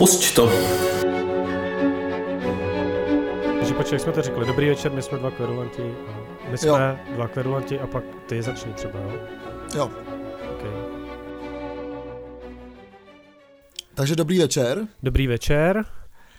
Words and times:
Pusť 0.00 0.34
to. 0.34 0.48
Takže 3.58 3.74
počkej, 3.74 3.94
jak 3.94 4.00
jsme 4.00 4.12
to 4.12 4.22
řekli. 4.22 4.46
Dobrý 4.46 4.68
večer, 4.68 4.92
my 4.92 5.02
jsme 5.02 5.18
dva 5.18 5.30
kverulanti. 5.30 5.94
A 6.46 6.50
my 6.50 6.58
jsme 6.58 6.68
Jo. 6.68 7.14
dva 7.14 7.28
kverulanti 7.28 7.80
a 7.80 7.86
pak 7.86 8.04
ty 8.26 8.42
začni 8.42 8.72
třeba, 8.72 8.98
jo? 9.00 9.12
Jo. 9.76 9.90
Okay. 10.56 10.70
Takže 13.94 14.16
dobrý 14.16 14.38
večer. 14.38 14.86
Dobrý 15.02 15.26
večer. 15.26 15.84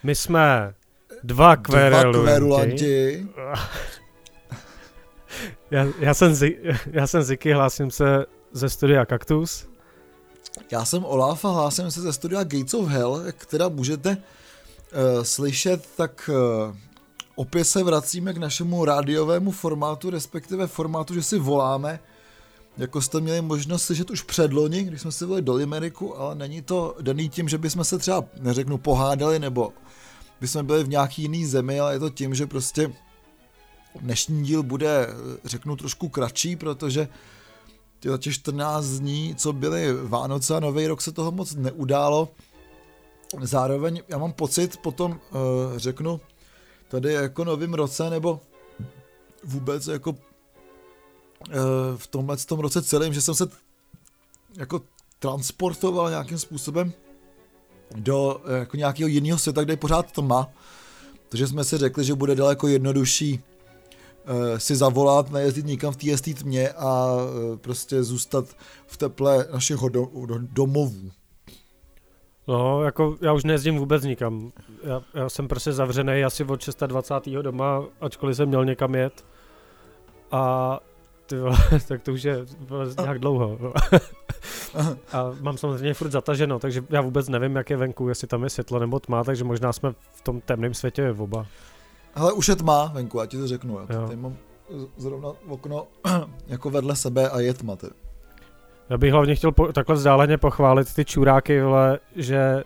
My 0.03 0.15
jsme 0.15 0.73
dva 1.23 1.55
kverulanti. 1.55 2.11
Dva 2.13 2.23
kverulanti. 2.23 3.27
Já, 5.71 5.87
já, 5.99 6.13
jsem 6.13 6.33
já 6.91 7.07
jsem 7.07 7.23
Ziky, 7.23 7.53
hlásím 7.53 7.91
se 7.91 8.25
ze 8.51 8.69
studia 8.69 9.05
Kaktus. 9.05 9.70
Já 10.71 10.85
jsem 10.85 11.05
Olaf 11.05 11.45
a 11.45 11.49
hlásím 11.49 11.91
se 11.91 12.01
ze 12.01 12.13
studia 12.13 12.43
Gates 12.43 12.73
of 12.73 12.87
Hell, 12.87 13.23
teda 13.47 13.69
můžete 13.69 14.09
uh, 14.09 15.23
slyšet, 15.23 15.89
tak 15.97 16.29
uh, 16.33 16.75
opět 17.35 17.65
se 17.65 17.83
vracíme 17.83 18.33
k 18.33 18.37
našemu 18.37 18.85
rádiovému 18.85 19.51
formátu, 19.51 20.09
respektive 20.09 20.67
formátu, 20.67 21.13
že 21.13 21.23
si 21.23 21.39
voláme, 21.39 21.99
jako 22.77 23.01
jste 23.01 23.19
měli 23.19 23.41
možnost 23.41 23.83
slyšet 23.83 24.11
už 24.11 24.21
předloni, 24.21 24.83
když 24.83 25.01
jsme 25.01 25.11
si 25.11 25.25
volili 25.25 25.41
do 25.41 25.53
Limeriku, 25.53 26.17
ale 26.17 26.35
není 26.35 26.61
to 26.61 26.95
daný 27.01 27.29
tím, 27.29 27.49
že 27.49 27.57
bychom 27.57 27.83
se 27.83 27.97
třeba, 27.97 28.23
neřeknu, 28.39 28.77
pohádali, 28.77 29.39
nebo 29.39 29.73
bychom 30.41 30.65
byli 30.65 30.83
v 30.83 30.89
nějaký 30.89 31.21
jiný 31.21 31.45
zemi, 31.45 31.79
ale 31.79 31.93
je 31.93 31.99
to 31.99 32.09
tím, 32.09 32.35
že 32.35 32.47
prostě 32.47 32.93
dnešní 34.01 34.43
díl 34.43 34.63
bude, 34.63 35.07
řeknu, 35.45 35.75
trošku 35.75 36.09
kratší, 36.09 36.55
protože 36.55 37.07
tyhle 38.01 38.17
těch 38.17 38.33
14 38.33 38.85
dní, 38.85 39.35
co 39.35 39.53
byly 39.53 39.93
Vánoce 39.93 40.55
a 40.55 40.59
Nový 40.59 40.87
rok, 40.87 41.01
se 41.01 41.11
toho 41.11 41.31
moc 41.31 41.55
neudálo. 41.55 42.29
Zároveň 43.41 44.01
já 44.07 44.17
mám 44.17 44.33
pocit, 44.33 44.77
potom 44.77 45.11
uh, 45.11 45.17
řeknu, 45.75 46.21
tady 46.87 47.13
jako 47.13 47.43
novým 47.43 47.73
roce, 47.73 48.09
nebo 48.09 48.39
vůbec 49.43 49.87
jako 49.87 50.11
uh, 50.11 50.17
v 51.97 52.07
tomhle 52.07 52.37
tom 52.37 52.59
roce 52.59 52.81
celém, 52.81 53.13
že 53.13 53.21
jsem 53.21 53.35
se 53.35 53.47
jako 54.57 54.81
transportoval 55.19 56.09
nějakým 56.09 56.39
způsobem 56.39 56.93
do 57.95 58.41
uh, 58.45 58.51
jako 58.51 58.77
nějakého 58.77 59.07
jiného 59.07 59.39
světa, 59.39 59.63
kde 59.63 59.73
je 59.73 59.77
pořád 59.77 60.11
tma. 60.11 60.49
Takže 61.29 61.47
jsme 61.47 61.63
si 61.63 61.77
řekli, 61.77 62.03
že 62.03 62.15
bude 62.15 62.35
daleko 62.35 62.67
jednodušší 62.67 63.43
si 64.57 64.75
zavolat, 64.75 65.31
nejezdit 65.31 65.65
nikam 65.65 65.93
v 65.93 65.97
té 65.97 66.33
tmě 66.33 66.69
a 66.69 67.15
uh, 67.15 67.57
prostě 67.57 68.03
zůstat 68.03 68.45
v 68.87 68.97
teple 68.97 69.47
našich 69.53 69.77
do, 69.77 70.09
do, 70.25 70.35
domovů. 70.39 71.11
No, 72.47 72.83
jako 72.83 73.17
já 73.21 73.33
už 73.33 73.43
nejezdím 73.43 73.77
vůbec 73.77 74.03
nikam. 74.03 74.51
Já, 74.83 75.01
já 75.13 75.29
jsem 75.29 75.47
prostě 75.47 75.73
zavřený 75.73 76.23
asi 76.23 76.43
od 76.43 76.67
26. 76.87 77.35
doma, 77.41 77.83
ačkoliv 78.01 78.37
jsem 78.37 78.47
měl 78.47 78.65
někam 78.65 78.95
jet. 78.95 79.25
A 80.31 80.79
ty 81.25 81.39
vole, 81.39 81.57
tak 81.87 82.01
to 82.01 82.11
už 82.11 82.23
je 82.23 82.45
nějak 83.01 83.19
dlouho. 83.19 83.59
a 85.13 85.31
mám 85.41 85.57
samozřejmě 85.57 85.93
furt 85.93 86.11
zataženo, 86.11 86.59
takže 86.59 86.83
já 86.89 87.01
vůbec 87.01 87.29
nevím, 87.29 87.55
jak 87.55 87.69
je 87.69 87.77
venku, 87.77 88.09
jestli 88.09 88.27
tam 88.27 88.43
je 88.43 88.49
světlo 88.49 88.79
nebo 88.79 88.99
tma, 88.99 89.23
takže 89.23 89.43
možná 89.43 89.73
jsme 89.73 89.91
v 90.11 90.21
tom 90.21 90.41
temném 90.41 90.73
světě 90.73 91.15
oba. 91.17 91.45
Hele, 92.13 92.33
už 92.33 92.47
je 92.47 92.55
tma 92.55 92.91
venku, 92.93 93.19
já 93.19 93.25
ti 93.25 93.37
to 93.37 93.47
řeknu. 93.47 93.79
Já 93.79 93.95
Jo. 93.95 94.01
tady 94.01 94.15
mám 94.15 94.37
zrovna 94.97 95.29
okno 95.47 95.87
jako 96.47 96.69
vedle 96.69 96.95
sebe 96.95 97.29
a 97.29 97.39
je 97.39 97.53
tma. 97.53 97.75
Tedy. 97.75 97.93
Já 98.89 98.97
bych 98.97 99.11
hlavně 99.11 99.35
chtěl 99.35 99.51
po, 99.51 99.73
takhle 99.73 99.95
vzdáleně 99.95 100.37
pochválit 100.37 100.93
ty 100.93 101.05
čuráky, 101.05 101.61
vole, 101.61 101.99
že 102.15 102.63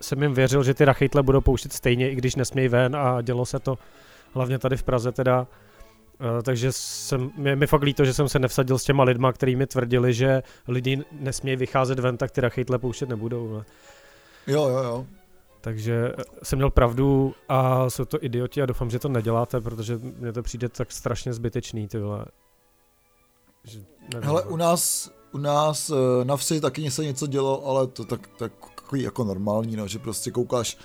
jsem 0.00 0.22
jim 0.22 0.34
věřil, 0.34 0.62
že 0.64 0.74
ty 0.74 0.84
rachytle 0.84 1.22
budou 1.22 1.40
pouštět 1.40 1.72
stejně, 1.72 2.10
i 2.10 2.14
když 2.14 2.34
nesmějí 2.36 2.68
ven 2.68 2.96
a 2.96 3.22
dělo 3.22 3.46
se 3.46 3.58
to 3.58 3.78
hlavně 4.34 4.58
tady 4.58 4.76
v 4.76 4.82
Praze 4.82 5.12
teda. 5.12 5.46
Uh, 6.20 6.42
takže 6.42 6.72
jsem, 6.72 7.30
mě, 7.36 7.56
mi 7.56 7.66
fakt 7.66 7.82
líto, 7.82 8.04
že 8.04 8.14
jsem 8.14 8.28
se 8.28 8.38
nevsadil 8.38 8.78
s 8.78 8.84
těma 8.84 9.04
lidma, 9.04 9.32
kteří 9.32 9.56
mi 9.56 9.66
tvrdili, 9.66 10.14
že 10.14 10.42
lidi 10.68 11.04
nesmějí 11.12 11.56
vycházet 11.56 11.98
ven, 11.98 12.16
tak 12.16 12.30
ty 12.30 12.40
rachytle 12.40 12.78
pouštět 12.78 13.08
nebudou. 13.08 13.48
Vole. 13.48 13.64
Jo, 14.46 14.68
jo, 14.68 14.78
jo. 14.82 15.06
Takže 15.66 16.12
eh, 16.18 16.22
jsem 16.42 16.58
měl 16.58 16.70
pravdu 16.70 17.34
a 17.48 17.90
jsou 17.90 18.04
to 18.04 18.24
idioti 18.24 18.62
a 18.62 18.66
doufám, 18.66 18.90
že 18.90 18.98
to 18.98 19.08
neděláte, 19.08 19.60
protože 19.60 19.98
mně 20.18 20.32
to 20.32 20.42
přijde 20.42 20.68
tak 20.68 20.92
strašně 20.92 21.32
zbytečný, 21.32 21.88
ty 21.88 21.98
vole. 21.98 22.24
Že, 23.64 23.78
nevím, 24.14 24.26
Hele, 24.26 24.42
vole. 24.42 24.54
u 24.54 24.56
nás, 24.56 25.10
u 25.32 25.38
nás 25.38 25.90
eh, 25.90 26.24
na 26.24 26.36
vsi 26.36 26.60
taky 26.60 26.90
se 26.90 27.04
něco 27.04 27.26
dělo, 27.26 27.66
ale 27.66 27.86
to 27.86 28.04
tak, 28.04 28.26
tak 28.38 28.52
takový 28.76 29.02
jako 29.02 29.24
normální, 29.24 29.76
no, 29.76 29.88
že 29.88 29.98
prostě 29.98 30.30
koukáš, 30.30 30.78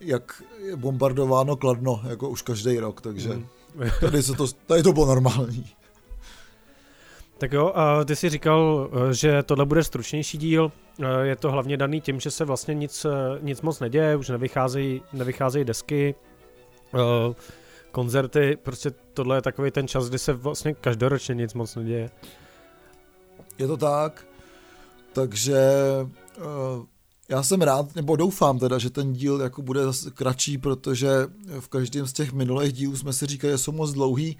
jak 0.00 0.42
je 0.64 0.76
bombardováno 0.76 1.56
Kladno, 1.56 2.00
jako 2.08 2.28
už 2.28 2.42
každý 2.42 2.78
rok, 2.78 3.00
takže 3.00 3.28
Mm. 3.34 3.46
tady, 4.00 4.22
se 4.22 4.32
to, 4.32 4.46
tady 4.66 4.82
to 4.82 4.92
bylo 4.92 5.06
normální. 5.06 5.70
Tak 7.38 7.52
jo, 7.52 7.72
a 7.74 8.04
ty 8.04 8.16
jsi 8.16 8.28
říkal, 8.28 8.90
eh, 8.92 9.14
že 9.14 9.42
tohle 9.42 9.66
bude 9.66 9.84
stručnější 9.84 10.38
díl. 10.38 10.72
Eh, 11.02 11.26
Je 11.26 11.36
to 11.36 11.50
hlavně 11.50 11.76
daný 11.76 12.00
tím, 12.00 12.20
že 12.20 12.30
se 12.30 12.44
vlastně 12.44 12.74
nic, 12.74 13.04
eh, 13.04 13.38
nic 13.40 13.62
moc 13.62 13.80
neděje, 13.80 14.16
už 14.16 14.28
nevycházejí, 14.28 15.02
nevycházejí 15.12 15.64
desky, 15.64 16.14
koncerty, 17.92 18.58
prostě 18.62 18.90
tohle 19.14 19.36
je 19.36 19.42
takový 19.42 19.70
ten 19.70 19.88
čas, 19.88 20.08
kdy 20.08 20.18
se 20.18 20.32
vlastně 20.32 20.74
každoročně 20.74 21.34
nic 21.34 21.54
moc 21.54 21.76
neděje. 21.76 22.10
Je 23.58 23.66
to 23.66 23.76
tak, 23.76 24.26
takže 25.12 25.56
já 27.28 27.42
jsem 27.42 27.62
rád, 27.62 27.94
nebo 27.94 28.16
doufám 28.16 28.58
teda, 28.58 28.78
že 28.78 28.90
ten 28.90 29.12
díl 29.12 29.40
jako 29.40 29.62
bude 29.62 29.80
kratší, 30.14 30.58
protože 30.58 31.08
v 31.60 31.68
každém 31.68 32.06
z 32.06 32.12
těch 32.12 32.32
minulých 32.32 32.72
dílů 32.72 32.96
jsme 32.96 33.12
si 33.12 33.26
říkali, 33.26 33.52
že 33.52 33.58
jsou 33.58 33.72
moc 33.72 33.92
dlouhý 33.92 34.38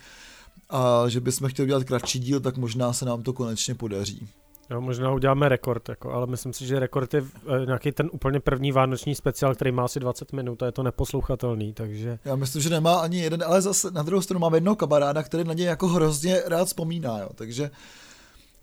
a 0.71 1.09
že 1.09 1.21
bychom 1.21 1.49
chtěli 1.49 1.69
dělat 1.69 1.85
kratší 1.85 2.19
díl, 2.19 2.41
tak 2.41 2.57
možná 2.57 2.93
se 2.93 3.05
nám 3.05 3.23
to 3.23 3.33
konečně 3.33 3.75
podaří. 3.75 4.29
Jo, 4.71 4.81
možná 4.81 5.13
uděláme 5.13 5.49
rekord, 5.49 5.89
jako, 5.89 6.13
ale 6.13 6.27
myslím 6.27 6.53
si, 6.53 6.67
že 6.67 6.79
rekord 6.79 7.15
je 7.15 7.23
eh, 7.63 7.67
nějaký 7.67 7.93
ten 7.93 8.11
úplně 8.13 8.41
první 8.41 8.73
vánoční 8.73 9.15
speciál, 9.15 9.55
který 9.55 9.73
má 9.73 9.85
asi 9.85 10.01
20 10.01 10.33
minut 10.33 10.63
a 10.63 10.67
je 10.67 10.73
to 10.73 10.83
neposlouchatelný, 10.83 11.73
takže 11.73 12.19
Já 12.25 12.37
myslím, 12.37 12.63
že 12.63 12.71
nemá 12.71 12.95
ani 12.95 13.21
jeden, 13.21 13.43
ale 13.47 13.63
zase 13.63 13.91
na 13.91 14.03
druhou 14.03 14.23
stranu 14.23 14.41
mám 14.41 14.55
jednoho 14.55 14.77
kamaráda, 14.77 15.23
který 15.23 15.45
na 15.45 15.55
něj 15.55 15.67
jako 15.67 15.89
hrozně 15.89 16.43
rád 16.47 16.65
vzpomíná, 16.65 17.19
jo. 17.19 17.29
Takže, 17.35 17.71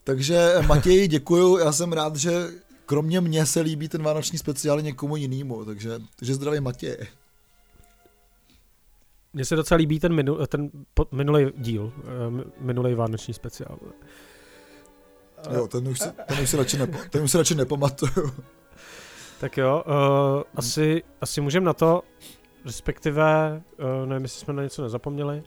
takže 0.03 0.55
Matěji, 0.67 1.07
děkuju, 1.17 1.57
já 1.57 1.71
jsem 1.71 1.93
rád, 1.93 2.15
že 2.15 2.47
kromě 2.85 3.21
mě 3.21 3.45
se 3.45 3.61
líbí 3.61 3.89
ten 3.89 4.03
vánoční 4.03 4.37
speciál 4.37 4.79
i 4.79 4.83
někomu 4.83 5.15
jinému, 5.15 5.65
takže, 5.65 5.99
takže 6.15 6.33
zdravím 6.33 6.63
Matěje. 6.63 7.07
Mně 9.35 9.45
se 9.45 9.55
docela 9.55 9.77
líbí 9.77 9.99
ten, 9.99 10.13
minu, 10.13 10.37
ten 10.47 10.69
minulý 11.11 11.45
díl, 11.57 11.93
eh, 11.97 12.29
mi- 12.29 12.43
minulý 12.59 12.93
vánoční 12.93 13.33
speciál. 13.33 13.77
Jo, 15.53 15.67
ten 15.67 15.87
už 15.87 15.99
si, 15.99 16.09
ten 16.25 16.39
už 16.43 16.49
si, 16.49 16.57
radši, 16.57 16.77
nepo, 16.77 16.97
ten 17.09 17.23
už 17.23 17.31
si 17.31 17.37
radši 17.37 17.55
nepamatuju. 17.55 18.31
Tak 19.39 19.57
jo, 19.57 19.83
uh, 19.87 20.43
asi, 20.55 21.03
asi 21.21 21.41
můžeme 21.41 21.65
na 21.65 21.73
to, 21.73 22.01
respektive, 22.65 23.61
uh, 24.01 24.09
nevím, 24.09 24.23
jestli 24.23 24.39
jsme 24.39 24.53
na 24.53 24.63
něco 24.63 24.81
nezapomněli. 24.81 25.43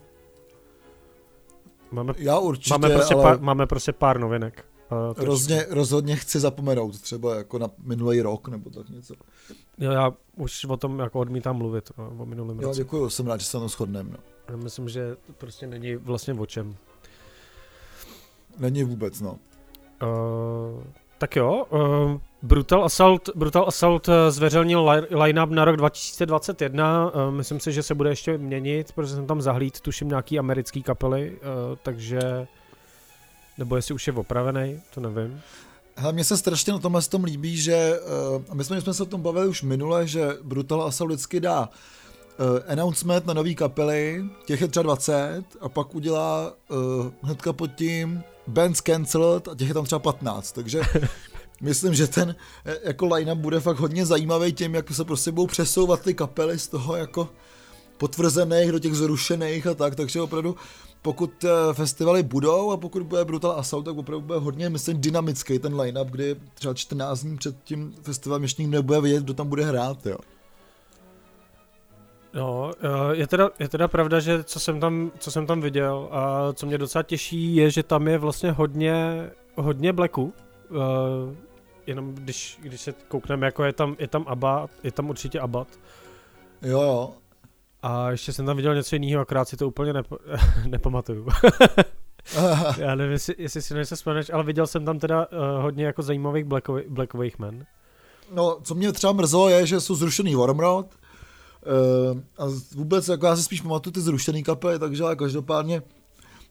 Máme, 1.90 2.12
Já 2.16 2.38
určitě, 2.38 2.74
máme, 2.74 2.90
prostě 2.94 3.14
ale 3.14 3.22
pár, 3.22 3.40
máme 3.40 3.66
prostě 3.66 3.92
pár 3.92 4.18
novinek. 4.20 4.64
Uh, 4.92 5.14
to- 5.14 5.24
rozhodně, 5.70 6.16
chci 6.16 6.40
zapomenout, 6.40 7.00
třeba 7.00 7.34
jako 7.34 7.58
na 7.58 7.68
minulý 7.78 8.20
rok 8.22 8.48
nebo 8.48 8.70
tak 8.70 8.88
něco. 8.88 9.14
Jo, 9.78 9.90
já 9.90 10.12
už 10.36 10.64
o 10.64 10.76
tom 10.76 10.98
jako 10.98 11.18
odmítám 11.20 11.56
mluvit, 11.56 11.90
uh, 11.98 12.20
o 12.22 12.26
minulém 12.26 12.60
Jo, 12.60 12.68
roce. 12.68 12.80
děkuju, 12.80 13.10
jsem 13.10 13.26
rád, 13.26 13.40
že 13.40 13.46
se 13.46 13.58
na 13.58 13.68
shodneme. 13.68 14.10
No. 14.10 14.16
Já 14.48 14.56
myslím, 14.56 14.88
že 14.88 15.16
to 15.26 15.32
prostě 15.32 15.66
není 15.66 15.96
vlastně 15.96 16.34
o 16.34 16.46
čem. 16.46 16.76
Není 18.58 18.84
vůbec, 18.84 19.20
no. 19.20 19.38
Uh, 20.02 20.82
tak 21.18 21.36
jo, 21.36 21.66
uh, 21.70 22.20
Brutal 22.42 22.84
Assault, 22.84 23.28
Brutal 23.34 23.64
Assault 23.68 24.08
eh, 24.08 24.30
zveřejnil 24.30 24.88
li- 24.90 25.06
line-up 25.22 25.50
na 25.50 25.64
rok 25.64 25.76
2021, 25.76 27.10
uh, 27.14 27.30
myslím 27.34 27.60
si, 27.60 27.72
že 27.72 27.82
se 27.82 27.94
bude 27.94 28.10
ještě 28.10 28.38
měnit, 28.38 28.92
protože 28.92 29.14
jsem 29.14 29.26
tam 29.26 29.40
zahlíd, 29.42 29.80
tuším 29.80 30.08
nějaký 30.08 30.38
americký 30.38 30.82
kapely, 30.82 31.30
uh, 31.32 31.76
takže, 31.82 32.46
nebo 33.58 33.76
jestli 33.76 33.94
už 33.94 34.06
je 34.06 34.12
opravený, 34.12 34.80
to 34.94 35.00
nevím. 35.00 35.40
Hele, 35.96 36.12
mně 36.12 36.24
se 36.24 36.36
strašně 36.36 36.72
na 36.72 36.78
tomhle 36.78 37.02
tom 37.02 37.24
líbí, 37.24 37.56
že 37.56 38.00
uh, 38.48 38.54
my 38.54 38.64
jsme, 38.64 38.80
jsme 38.80 38.94
se 38.94 39.02
o 39.02 39.06
tom 39.06 39.22
bavili 39.22 39.48
už 39.48 39.62
minule, 39.62 40.06
že 40.06 40.36
Brutal 40.42 40.82
Assault 40.82 41.10
vždycky 41.10 41.40
dá 41.40 41.68
uh, 41.68 42.46
announcement 42.68 43.26
na 43.26 43.34
nový 43.34 43.54
kapely, 43.54 44.24
těch 44.46 44.60
je 44.60 44.68
třeba 44.68 44.82
20 44.82 45.42
a 45.60 45.68
pak 45.68 45.94
udělá 45.94 46.52
uh, 46.68 47.06
hnedka 47.22 47.52
pod 47.52 47.70
tím 47.74 48.22
bands 48.46 48.80
cancelled 48.80 49.48
a 49.48 49.54
těch 49.54 49.68
je 49.68 49.74
tam 49.74 49.84
třeba 49.84 49.98
15, 49.98 50.52
takže 50.52 50.80
myslím, 51.60 51.94
že 51.94 52.06
ten 52.06 52.36
jako 52.84 53.06
line 53.06 53.34
bude 53.34 53.60
fakt 53.60 53.78
hodně 53.78 54.06
zajímavý 54.06 54.52
tím, 54.52 54.74
jak 54.74 54.90
se 54.90 55.04
prostě 55.04 55.32
budou 55.32 55.46
přesouvat 55.46 56.02
ty 56.02 56.14
kapely 56.14 56.58
z 56.58 56.68
toho 56.68 56.96
jako 56.96 57.28
potvrzených 57.98 58.72
do 58.72 58.78
těch 58.78 58.94
zrušených 58.94 59.66
a 59.66 59.74
tak, 59.74 59.94
takže 59.94 60.20
opravdu 60.20 60.56
pokud 61.02 61.44
eh, 61.44 61.74
festivaly 61.74 62.22
budou 62.22 62.70
a 62.70 62.76
pokud 62.76 63.02
bude 63.02 63.24
Brutal 63.24 63.50
Assault, 63.50 63.84
tak 63.84 63.96
opravdu 63.96 64.26
bude 64.26 64.38
hodně, 64.38 64.68
myslím, 64.68 65.00
dynamický 65.00 65.58
ten 65.58 65.80
line-up, 65.80 66.08
kdy 66.08 66.36
třeba 66.54 66.74
14 66.74 67.20
dní 67.20 67.36
před 67.36 67.56
tím 67.64 67.94
festivalem 68.02 68.42
ještě 68.42 68.62
nikdo 68.62 68.78
nebude 68.78 69.00
vědět, 69.00 69.24
kdo 69.24 69.34
tam 69.34 69.48
bude 69.48 69.64
hrát, 69.64 70.06
jo. 70.06 70.16
No, 72.34 72.70
eh, 72.80 73.16
je 73.16 73.26
teda, 73.26 73.50
je 73.58 73.68
teda 73.68 73.88
pravda, 73.88 74.20
že 74.20 74.44
co 74.44 74.60
jsem, 74.60 74.80
tam, 74.80 75.10
co 75.18 75.30
jsem 75.30 75.46
tam 75.46 75.60
viděl 75.60 76.08
a 76.10 76.52
co 76.52 76.66
mě 76.66 76.78
docela 76.78 77.02
těší, 77.02 77.56
je, 77.56 77.70
že 77.70 77.82
tam 77.82 78.08
je 78.08 78.18
vlastně 78.18 78.50
hodně, 78.50 79.30
hodně 79.54 79.92
blacku. 79.92 80.32
Uh, 80.70 81.34
jenom 81.86 82.14
když, 82.14 82.58
když 82.62 82.80
se 82.80 82.94
koukneme, 83.08 83.46
jako 83.46 83.64
je 83.64 83.72
tam, 83.72 83.96
je 83.98 84.08
tam 84.08 84.24
Abba, 84.28 84.68
je 84.82 84.92
tam 84.92 85.10
určitě 85.10 85.40
Abbat. 85.40 85.68
Jo, 86.62 86.82
jo. 86.82 87.14
A 87.82 88.10
ještě 88.10 88.32
jsem 88.32 88.46
tam 88.46 88.56
viděl 88.56 88.74
něco 88.74 88.96
jiného, 88.96 89.22
akorát 89.22 89.48
si 89.48 89.56
to 89.56 89.68
úplně 89.68 89.92
nepo, 89.92 90.18
nepamatuju. 90.66 91.26
Já 92.78 92.94
nevím, 92.94 93.12
jestli, 93.12 93.34
jestli 93.38 93.62
si 93.62 93.74
nejsi 93.74 93.96
vzpomeneš, 93.96 94.30
ale 94.30 94.44
viděl 94.44 94.66
jsem 94.66 94.84
tam 94.84 94.98
teda 94.98 95.26
uh, 95.26 95.62
hodně 95.62 95.84
jako 95.84 96.02
zajímavých 96.02 96.44
blackových, 96.44 96.88
blackových 96.88 97.38
men. 97.38 97.66
No, 98.34 98.58
co 98.62 98.74
mě 98.74 98.92
třeba 98.92 99.12
mrzelo 99.12 99.48
je, 99.48 99.66
že 99.66 99.80
jsou 99.80 99.94
zrušený 99.94 100.34
Wormrod, 100.34 100.86
uh, 100.86 102.20
a 102.38 102.44
vůbec, 102.74 103.08
jako 103.08 103.26
já 103.26 103.36
si 103.36 103.42
spíš 103.42 103.60
pamatuju 103.60 103.92
ty 103.92 104.00
zrušený 104.00 104.42
kapely, 104.42 104.78
takže 104.78 105.04
ale 105.04 105.16
každopádně, 105.16 105.82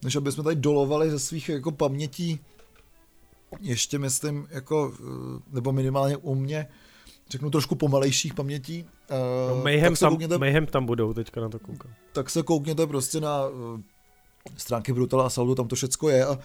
než 0.04 0.16
aby 0.16 0.32
jsme 0.32 0.44
tady 0.44 0.56
dolovali 0.56 1.12
ze 1.12 1.20
svých 1.20 1.50
jako 1.50 1.72
pamětí, 1.72 2.40
ještě 3.62 4.00
myslím, 4.00 4.48
jako, 4.52 4.94
nebo 5.52 5.72
minimálně 5.72 6.18
u 6.18 6.36
mě, 6.36 6.68
řeknu 7.30 7.50
trošku 7.50 7.76
pomalejších 7.76 8.34
pamětí. 8.34 8.86
Uh, 9.12 9.58
no, 9.58 9.64
Mayhem, 9.64 9.96
tam, 9.96 10.10
koukněte, 10.10 10.38
Mayhem 10.38 10.66
tam 10.66 10.86
budou, 10.86 11.14
teďka 11.14 11.42
na 11.42 11.50
to 11.50 11.60
koukám. 11.60 11.92
Tak 12.14 12.30
se 12.30 12.44
koukněte 12.44 12.88
prostě 12.88 13.22
na 13.22 13.48
uh, 13.48 13.80
stránky 14.58 14.94
Brutal 14.94 15.22
Assaultu, 15.22 15.56
tam 15.56 15.68
to 15.68 15.76
všecko 15.76 16.10
je 16.10 16.26
a 16.26 16.40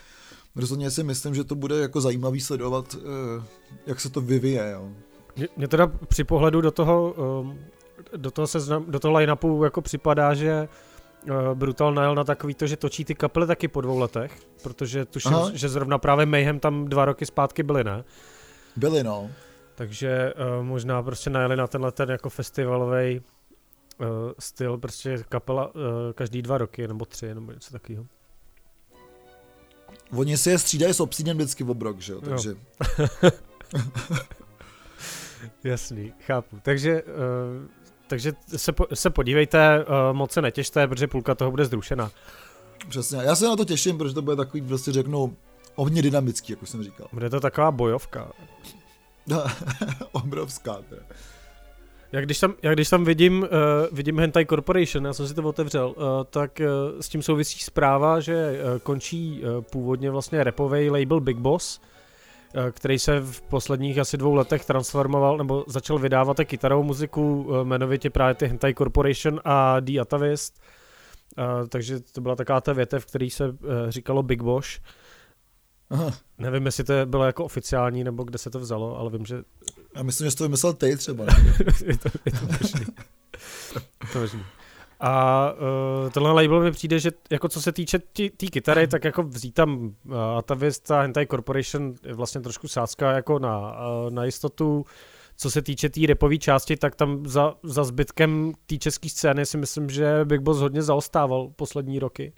rozhodně 0.56 0.90
si 0.90 1.02
myslím, 1.02 1.34
že 1.34 1.44
to 1.44 1.55
bude 1.55 1.79
jako 1.79 2.00
zajímavý 2.00 2.40
sledovat, 2.40 2.94
uh, 2.94 3.44
jak 3.87 4.00
se 4.00 4.11
to 4.11 4.20
vyvíje. 4.20 4.70
Jo. 4.73 4.88
Mě, 5.37 5.49
mě 5.56 5.69
teda 5.69 5.87
při 5.87 6.25
pohledu 6.25 6.61
do 6.61 6.70
toho, 6.70 7.14
um, 7.40 7.58
do 8.17 8.31
toho, 8.31 8.46
seznam, 8.46 8.84
do 8.88 9.00
toho 9.00 9.19
line-upu 9.19 9.64
jako 9.64 9.82
připadá, 9.82 10.34
že 10.34 10.69
Brutal 11.55 11.94
najel 11.94 12.14
na 12.14 12.25
takový 12.25 12.55
to, 12.55 12.67
že 12.67 12.76
točí 12.76 13.05
ty 13.05 13.14
kapely 13.14 13.46
taky 13.46 13.69
po 13.69 13.81
dvou 13.81 13.99
letech, 13.99 14.32
protože 14.62 15.05
tuším, 15.05 15.34
Aha. 15.34 15.50
že 15.55 15.69
zrovna 15.69 15.99
právě 15.99 16.26
Mayhem 16.26 16.61
tam 16.61 16.84
dva 16.84 17.05
roky 17.05 17.26
zpátky 17.26 17.62
byly, 17.62 17.84
ne? 17.84 18.05
Byly, 18.76 19.05
no. 19.05 19.31
Takže 19.75 20.33
uh, 20.35 20.65
možná 20.65 21.03
prostě 21.03 21.31
najeli 21.31 21.57
na 21.57 21.67
tenhle 21.67 21.93
ten 21.93 22.11
jako 22.11 22.31
festivalový 22.31 23.21
uh, 23.21 24.07
styl, 24.39 24.79
prostě 24.79 25.25
kapela 25.29 25.75
uh, 25.75 25.83
každý 26.15 26.43
dva 26.43 26.59
roky, 26.59 26.89
nebo 26.89 27.05
tři, 27.05 27.35
nebo 27.35 27.53
něco 27.53 27.73
takového. 27.73 28.07
Oni 30.17 30.37
si 30.37 30.51
je 30.51 30.59
střídají 30.59 30.95
s 30.95 31.01
Obsidian 31.01 31.37
vždycky 31.37 31.65
v 31.65 31.71
obrok, 31.71 32.01
že 32.01 32.13
jo, 32.13 32.21
takže... 32.21 32.51
Jo. 32.51 33.31
Jasný, 35.65 36.13
chápu. 36.27 36.59
Takže, 36.63 37.03
uh, 37.03 37.09
takže 38.07 38.33
se, 38.57 38.73
po, 38.73 38.87
se 38.95 39.11
podívejte, 39.11 39.85
uh, 39.85 40.17
moc 40.17 40.33
se 40.33 40.43
netěšte, 40.43 40.89
protože 40.89 41.07
půlka 41.07 41.35
toho 41.35 41.51
bude 41.51 41.65
zrušena. 41.65 42.11
Přesně, 42.89 43.19
já 43.23 43.35
se 43.37 43.45
na 43.49 43.57
to 43.57 43.65
těším, 43.65 43.99
protože 43.99 44.15
to 44.15 44.23
bude 44.23 44.37
takový, 44.37 44.63
prostě 44.63 44.93
řeknu, 44.93 45.37
hodně 45.75 46.03
dynamický, 46.03 46.53
jako 46.53 46.67
jsem 46.67 46.83
říkal. 46.83 47.09
Bude 47.13 47.31
to 47.31 47.41
taková 47.41 47.71
bojovka. 47.71 48.33
Obrovská. 50.13 50.77
Teda. 50.89 51.03
Jak 52.13 52.25
když 52.25 52.41
tam, 52.41 52.55
jak 52.63 52.75
když 52.75 52.89
tam 52.89 53.05
vidím, 53.05 53.43
uh, 53.43 53.49
vidím 53.93 54.19
Hentai 54.19 54.47
Corporation, 54.47 55.05
já 55.05 55.13
jsem 55.13 55.29
si 55.29 55.35
to 55.35 55.43
otevřel, 55.43 55.95
uh, 55.97 56.05
tak 56.31 56.61
uh, 56.61 57.01
s 57.01 57.09
tím 57.09 57.23
souvisí 57.23 57.59
zpráva, 57.59 58.21
že 58.21 58.53
uh, 58.53 58.79
končí 58.79 59.43
uh, 59.43 59.63
původně 59.63 60.11
vlastně 60.11 60.45
repový 60.45 60.91
label 60.91 61.21
Big 61.21 61.37
Boss, 61.37 61.81
uh, 62.57 62.71
který 62.71 62.99
se 62.99 63.21
v 63.21 63.43
posledních 63.43 63.99
asi 63.99 64.17
dvou 64.17 64.35
letech 64.35 64.65
transformoval, 64.65 65.39
nebo 65.39 65.65
začal 65.69 65.99
vydávat 65.99 66.41
i 66.41 66.45
kytarovou 66.45 66.83
muziku, 66.83 67.43
uh, 67.43 67.57
jmenovitě 67.57 68.11
právě 68.11 68.35
ty 68.35 68.47
Hentai 68.47 68.75
Corporation 68.75 69.41
a 69.45 69.81
The 69.81 70.01
Atavist. 70.01 70.63
Uh, 71.39 71.69
takže 71.69 72.01
to 72.01 72.21
byla 72.21 72.37
taková 72.37 72.61
ta 72.61 72.73
větev, 72.73 73.07
který 73.07 73.31
se 73.31 73.49
uh, 73.49 73.57
říkalo 73.89 74.23
Big 74.23 74.43
Boss. 74.43 74.79
Aha. 75.93 76.12
Nevím, 76.39 76.67
jestli 76.67 76.85
to 76.85 76.93
bylo 77.06 77.25
jako 77.25 77.44
oficiální, 77.44 78.05
nebo 78.05 78.25
kde 78.25 78.39
se 78.39 78.50
to 78.50 78.59
vzalo, 78.59 78.99
ale 78.99 79.11
vím, 79.11 79.27
že... 79.27 79.43
Já 79.97 80.03
myslím, 80.03 80.27
že 80.27 80.31
jsi 80.31 80.37
to 80.37 80.44
vymyslel 80.44 80.73
ty 80.73 80.97
třeba. 80.97 81.25
je 81.87 81.99
to, 81.99 82.09
je 82.25 82.33
to 82.33 82.47
možný. 82.47 82.87
to 84.12 84.19
možný. 84.19 84.43
A 85.00 85.53
uh, 85.53 86.11
tenhle 86.11 86.33
label 86.33 86.61
mi 86.61 86.71
přijde, 86.71 86.99
že 86.99 87.11
jako 87.31 87.49
co 87.49 87.62
se 87.62 87.73
týče 87.73 87.99
té 87.99 88.31
tý 88.37 88.50
kytary, 88.50 88.87
tak 88.87 89.05
jako 89.05 89.23
vzít 89.23 89.55
tam 89.55 89.94
uh, 90.05 90.17
Atavist 90.39 90.91
a 90.91 91.00
Hentai 91.00 91.27
Corporation 91.27 91.94
je 92.03 92.15
vlastně 92.15 92.41
trošku 92.41 92.69
sázka 92.69 93.12
jako 93.12 93.39
na, 93.39 93.59
uh, 93.59 94.11
na 94.11 94.25
jistotu. 94.25 94.85
Co 95.37 95.50
se 95.50 95.62
týče 95.62 95.89
té 95.89 95.93
tý 95.93 96.06
repové 96.06 96.39
části, 96.39 96.77
tak 96.77 96.94
tam 96.94 97.27
za, 97.27 97.55
za 97.62 97.85
zbytkem 97.85 98.53
té 98.67 98.79
české 98.79 99.09
scény 99.09 99.47
si 99.47 99.56
myslím, 99.56 99.91
že 99.91 100.25
Big 100.25 100.41
Boss 100.41 100.61
hodně 100.61 100.83
zaostával 100.83 101.49
poslední 101.56 101.99
roky. 101.99 102.33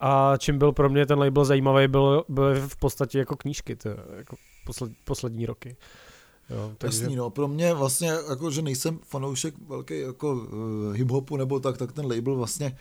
A 0.00 0.36
čím 0.38 0.58
byl 0.58 0.72
pro 0.72 0.90
mě 0.90 1.06
ten 1.06 1.18
label 1.18 1.44
zajímavý, 1.44 1.88
byl, 1.88 2.24
byl 2.28 2.68
v 2.68 2.76
podstatě 2.76 3.18
jako 3.18 3.36
knížky, 3.36 3.76
to, 3.76 3.88
jako 4.16 4.36
posled, 4.66 4.92
poslední 5.04 5.46
roky. 5.46 5.76
Jo, 6.50 6.72
takže... 6.78 7.02
Jasný, 7.02 7.16
no, 7.16 7.30
pro 7.30 7.48
mě 7.48 7.74
vlastně, 7.74 8.12
jako, 8.30 8.50
že 8.50 8.62
nejsem 8.62 8.98
fanoušek 9.02 9.54
velký 9.68 10.00
jako 10.00 10.32
uh, 10.32 10.40
hip-hopu 10.94 11.36
nebo 11.36 11.60
tak, 11.60 11.78
tak 11.78 11.92
ten 11.92 12.06
label 12.06 12.36
vlastně 12.36 12.76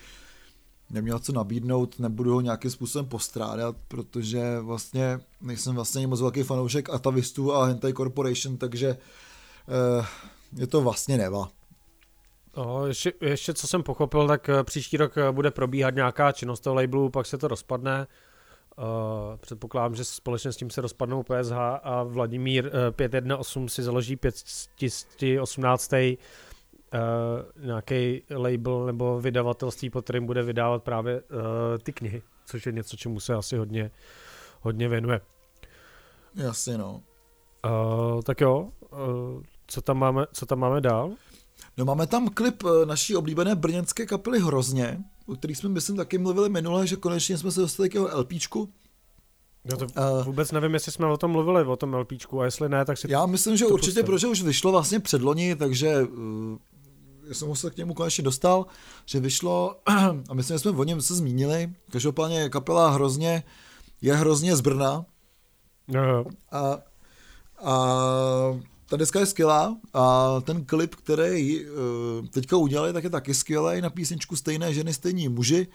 neměl 0.90 1.20
co 1.20 1.32
nabídnout, 1.32 2.00
nebudu 2.00 2.34
ho 2.34 2.42
nějakým 2.42 2.72
způsobem 2.72 3.06
postrádat, 3.06 3.76
protože 3.88 4.60
vlastně 4.60 5.20
nejsem 5.42 5.76
vlastně 5.76 6.08
moc 6.08 6.22
velký 6.22 6.44
fanoušek 6.44 6.90
Atavistů 6.90 7.54
a 7.54 7.66
Hentai 7.66 7.94
Corporation, 7.94 8.58
takže 8.58 8.98
uh, 10.00 10.06
je 10.56 10.68
to 10.68 10.82
vlastně 10.82 11.18
neva. 11.18 11.50
No, 12.58 12.88
ještě, 12.88 13.14
ještě 13.22 13.54
co 13.54 13.68
jsem 13.68 13.84
pochopil, 13.84 14.28
tak 14.28 14.50
eh, 14.50 14.64
příští 14.64 14.98
rok 14.98 15.18
eh, 15.18 15.32
bude 15.32 15.52
probíhat 15.52 15.96
nějaká 15.96 16.32
činnost 16.32 16.60
toho 16.60 16.74
labelu, 16.74 17.10
pak 17.10 17.26
se 17.26 17.38
to 17.38 17.48
rozpadne. 17.48 18.08
Uh, 18.78 18.86
předpokládám, 19.38 19.96
že 19.96 20.04
společně 20.04 20.52
s 20.52 20.58
tím 20.58 20.70
se 20.70 20.82
rozpadnou 20.82 21.24
PSH 21.24 21.58
a 21.84 22.04
Vladimír 22.04 22.66
uh, 22.66 22.72
518 22.92 23.74
si 23.74 23.84
založí 23.84 24.16
518. 24.16 25.94
Uh, 25.94 26.00
nějaký 27.66 28.24
label 28.30 28.86
nebo 28.86 29.22
vydavatelství, 29.22 29.90
pod 29.90 30.04
kterým 30.04 30.26
bude 30.26 30.44
vydávat 30.44 30.84
právě 30.84 31.22
uh, 31.22 31.38
ty 31.84 31.94
knihy, 31.94 32.22
což 32.46 32.66
je 32.66 32.72
něco, 32.72 32.98
čemu 32.98 33.20
se 33.20 33.34
asi 33.34 33.58
hodně, 33.58 33.92
hodně 34.62 34.90
věnuje. 34.90 35.22
Jasně, 36.36 36.78
no. 36.78 37.04
Uh, 37.66 38.22
tak 38.22 38.42
jo, 38.42 38.70
uh, 38.92 39.44
co 39.68 39.82
tam 39.82 39.98
máme, 39.98 40.26
co 40.34 40.46
tam 40.46 40.60
máme 40.60 40.82
dál? 40.82 41.12
No 41.78 41.86
máme 41.86 42.08
tam 42.08 42.30
klip 42.30 42.64
eh, 42.64 42.86
naší 42.86 43.16
oblíbené 43.16 43.56
brněnské 43.56 44.06
kapely 44.06 44.40
Hrozně, 44.40 45.04
o 45.26 45.36
který 45.36 45.56
jsme 45.56 45.70
myslím 45.70 45.96
taky 45.96 46.18
mluvili 46.18 46.50
minule, 46.50 46.88
že 46.88 46.96
konečně 46.96 47.38
jsme 47.38 47.52
se 47.52 47.60
dostali 47.60 47.90
k 47.90 47.94
jeho 47.94 48.20
LPčku. 48.20 48.70
Já 49.66 49.78
to 49.78 49.86
uh, 49.86 50.26
vůbec 50.26 50.52
nevím, 50.52 50.74
jestli 50.74 50.92
jsme 50.92 51.08
o 51.08 51.18
tom 51.18 51.32
mluvili, 51.32 51.64
o 51.64 51.76
tom 51.76 51.94
LPčku, 51.94 52.42
a 52.42 52.46
jestli 52.46 52.70
ne, 52.70 52.86
tak 52.86 52.98
si 52.98 53.12
Já 53.12 53.26
myslím, 53.26 53.58
že 53.58 53.66
určitě, 53.66 54.04
protože 54.04 54.28
už 54.28 54.42
vyšlo 54.42 54.72
vlastně 54.72 55.00
předloni, 55.00 55.56
takže 55.56 56.02
uh, 56.02 56.58
já 57.28 57.34
jsem 57.34 57.56
se 57.56 57.70
k 57.70 57.78
němu 57.78 57.94
konečně 57.94 58.24
dostal, 58.24 58.66
že 59.06 59.20
vyšlo, 59.20 59.76
a 60.30 60.34
myslím, 60.34 60.56
že 60.56 60.60
jsme 60.60 60.72
o 60.72 60.84
něm 60.84 61.02
se 61.02 61.16
zmínili, 61.16 61.70
každopádně 61.92 62.50
kapela 62.50 62.90
Hrozně 62.90 63.44
je 64.02 64.16
hrozně 64.16 64.56
z 64.56 64.62
Brna. 64.62 65.06
No. 65.88 66.26
A, 66.52 66.78
a 67.64 67.76
ta 68.90 68.98
deska 68.98 69.20
je 69.20 69.26
skvělá 69.26 69.78
a 69.94 70.36
ten 70.42 70.66
klip, 70.66 70.96
který 70.96 71.66
uh, 71.66 72.28
teďka 72.28 72.58
udělali, 72.58 72.94
tak 72.94 73.04
je 73.04 73.10
taky 73.10 73.34
skvělý 73.34 73.82
na 73.82 73.90
písničku 73.90 74.36
Stejné 74.36 74.74
ženy, 74.74 74.94
stejní 74.94 75.30
muži. 75.30 75.68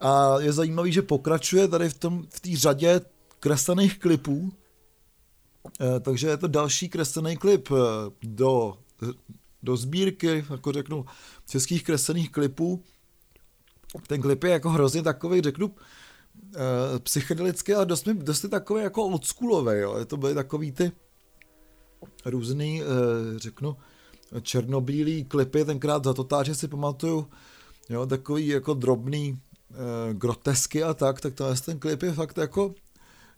A 0.00 0.40
je 0.40 0.52
zajímavý, 0.52 0.92
že 0.92 1.02
pokračuje 1.02 1.68
tady 1.68 1.88
v 1.88 1.98
tom 1.98 2.26
v 2.30 2.40
té 2.40 2.56
řadě 2.56 3.00
kreslených 3.40 3.98
klipů. 3.98 4.38
Uh, 4.38 4.50
takže 6.00 6.28
je 6.28 6.36
to 6.36 6.48
další 6.48 6.88
kreslený 6.88 7.36
klip 7.36 7.70
uh, 7.70 7.78
do, 8.22 8.78
do 9.62 9.76
sbírky, 9.76 10.44
jako 10.50 10.72
řeknu, 10.72 11.04
českých 11.48 11.84
kreslených 11.84 12.32
klipů. 12.32 12.82
Ten 14.06 14.22
klip 14.22 14.44
je 14.44 14.50
jako 14.50 14.70
hrozně 14.70 15.02
takový, 15.02 15.40
řeknu, 15.40 15.74
psychedelický, 16.98 17.74
ale 17.74 17.86
dost, 17.86 18.08
dost 18.08 18.46
takový 18.50 18.82
jako 18.82 19.04
oldschoolový, 19.04 19.78
jo. 19.78 20.04
To 20.04 20.16
byly 20.16 20.34
takový 20.34 20.72
ty 20.72 20.92
různý, 22.24 22.82
eh, 22.82 23.38
řeknu, 23.38 23.76
černobílý 24.42 25.24
klipy, 25.24 25.64
tenkrát 25.64 26.04
za 26.04 26.14
totáče 26.14 26.54
si 26.54 26.68
pamatuju, 26.68 27.26
jo, 27.88 28.06
takový 28.06 28.48
jako 28.48 28.74
drobný 28.74 29.38
eh, 29.70 30.14
grotesky 30.14 30.82
a 30.82 30.94
tak, 30.94 31.20
tak 31.20 31.34
to 31.34 31.54
ten 31.64 31.78
klip 31.78 32.02
je 32.02 32.12
fakt 32.12 32.38
jako 32.38 32.74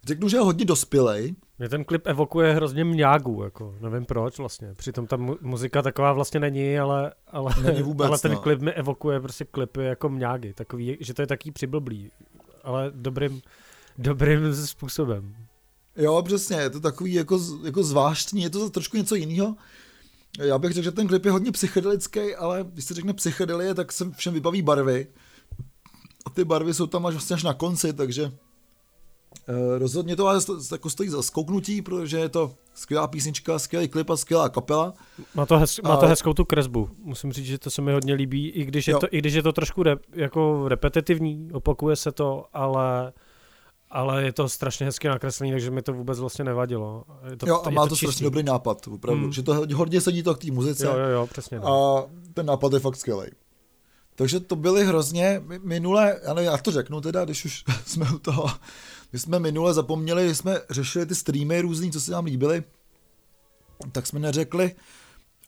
řeknu, 0.05 0.29
že 0.29 0.37
je 0.37 0.41
hodně 0.41 0.65
dospělej. 0.65 1.35
Mě 1.59 1.69
ten 1.69 1.85
klip 1.85 2.07
evokuje 2.07 2.55
hrozně 2.55 2.85
mňágu, 2.85 3.43
jako, 3.43 3.75
nevím 3.81 4.05
proč 4.05 4.39
vlastně. 4.39 4.75
Přitom 4.75 5.07
ta 5.07 5.17
mu- 5.17 5.39
muzika 5.41 5.83
taková 5.83 6.13
vlastně 6.13 6.41
není, 6.41 6.79
ale, 6.79 7.13
ale, 7.29 7.53
Není 7.63 7.83
vůbec, 7.83 8.09
ale 8.09 8.19
ten 8.19 8.33
no. 8.33 8.39
klip 8.41 8.61
mi 8.61 8.73
evokuje 8.73 9.21
prostě 9.21 9.45
klipy 9.45 9.85
jako 9.85 10.09
mňágy, 10.09 10.53
takový, 10.53 10.97
že 11.01 11.15
to 11.15 11.23
je 11.23 11.27
taký 11.27 11.51
přiblblý, 11.51 12.11
ale 12.65 12.93
dobrým, 12.95 13.41
dobrým 13.99 14.55
způsobem. 14.55 15.35
Jo, 15.99 16.23
přesně, 16.23 16.57
je 16.57 16.71
to 16.71 16.81
takový 16.81 17.13
jako, 17.13 17.41
jako 17.65 17.85
zvláštní, 17.85 18.43
je 18.43 18.51
to 18.51 18.71
trošku 18.71 18.97
něco 18.97 19.15
jiného. 19.15 19.57
Já 20.39 20.59
bych 20.59 20.73
řekl, 20.73 20.85
že 20.85 20.93
ten 20.93 21.09
klip 21.09 21.25
je 21.25 21.31
hodně 21.31 21.53
psychedelický, 21.53 22.35
ale 22.35 22.65
když 22.73 22.85
se 22.85 22.95
řekne 22.95 23.13
psychedelie, 23.13 23.75
tak 23.75 23.93
se 23.93 24.11
všem 24.11 24.35
vybaví 24.35 24.63
barvy. 24.63 25.07
A 26.27 26.31
ty 26.31 26.45
barvy 26.45 26.75
jsou 26.75 26.87
tam 26.87 27.07
až 27.07 27.15
vlastně 27.15 27.35
až 27.35 27.43
na 27.43 27.55
konci, 27.55 27.93
takže 27.93 28.33
eh, 29.49 29.79
rozhodně 29.79 30.17
to 30.17 30.41
sto- 30.41 30.59
jako 30.73 30.91
stojí 30.91 31.09
za 31.09 31.23
zkouknutí, 31.23 31.83
protože 31.83 32.19
je 32.19 32.29
to 32.29 32.55
skvělá 32.75 33.07
písnička, 33.07 33.59
skvělý 33.59 33.89
klip 33.89 34.11
a 34.11 34.17
skvělá 34.17 34.49
kapela. 34.49 34.95
Má 35.35 35.47
to, 35.47 35.59
hez, 35.59 35.81
má 35.81 35.97
to 35.97 36.07
hezkou 36.07 36.35
tu 36.35 36.45
kresbu, 36.45 36.91
musím 37.03 37.33
říct, 37.33 37.47
že 37.47 37.59
to 37.59 37.71
se 37.71 37.83
mi 37.83 37.93
hodně 37.93 38.15
líbí, 38.15 38.49
i 38.49 38.65
když 38.65 38.89
je, 38.89 38.95
to, 38.95 39.07
i 39.11 39.19
když 39.19 39.35
je 39.35 39.43
to 39.43 39.53
trošku 39.53 39.83
re, 39.83 39.97
jako 40.13 40.69
repetitivní, 40.69 41.53
opakuje 41.53 41.97
se 41.97 42.13
to, 42.13 42.45
ale, 42.53 43.13
ale 43.91 44.25
je 44.25 44.33
to 44.33 44.49
strašně 44.49 44.87
hezky 44.87 45.09
nakreslený, 45.09 45.51
takže 45.53 45.71
mi 45.71 45.83
to 45.83 45.93
vůbec 45.93 46.19
vlastně 46.21 46.45
nevadilo. 46.45 47.05
Je 47.31 47.37
to, 47.37 47.47
Jo, 47.49 47.63
a 47.65 47.71
má 47.71 47.83
to, 47.87 47.89
čistý. 47.97 48.07
strašně 48.07 48.25
dobrý 48.25 48.43
nápad, 48.43 48.89
opravdu, 48.89 49.27
Mm. 49.27 49.33
že 49.33 49.43
to 49.43 49.55
hodně- 49.75 50.01
sedí 50.01 50.23
to 50.23 50.35
k 50.35 50.39
té 50.39 50.51
muzice. 50.51 50.87
Jo, 50.87 50.93
jo, 50.97 51.09
jo, 51.09 51.27
přesně. 51.27 51.59
No. 51.61 51.67
A 51.69 52.07
ten 52.35 52.47
nápad 52.47 52.73
je 52.73 52.79
fakt 52.81 52.97
skvělý. 52.97 53.27
Takže 54.15 54.41
to 54.41 54.57
byly 54.57 54.85
hrozně, 54.85 55.43
mi- 55.47 55.59
minule, 55.59 56.21
já, 56.25 56.35
nevím, 56.35 56.51
já 56.51 56.57
to 56.59 56.71
řeknu 56.71 57.01
teda, 57.01 57.25
když 57.25 57.45
už 57.45 57.65
jsme 57.87 58.07
u 58.15 58.19
toho, 58.19 58.47
my 59.13 59.19
jsme 59.19 59.39
minule 59.39 59.75
zapomněli, 59.75 60.35
jsme 60.35 60.61
řešili 60.71 61.07
ty 61.07 61.15
streamy 61.15 61.61
různý, 61.61 61.91
co 61.93 62.01
se 62.01 62.13
nám 62.13 62.25
líbily, 62.25 62.63
tak 63.93 64.07
jsme 64.07 64.21
neřekli 64.21 64.75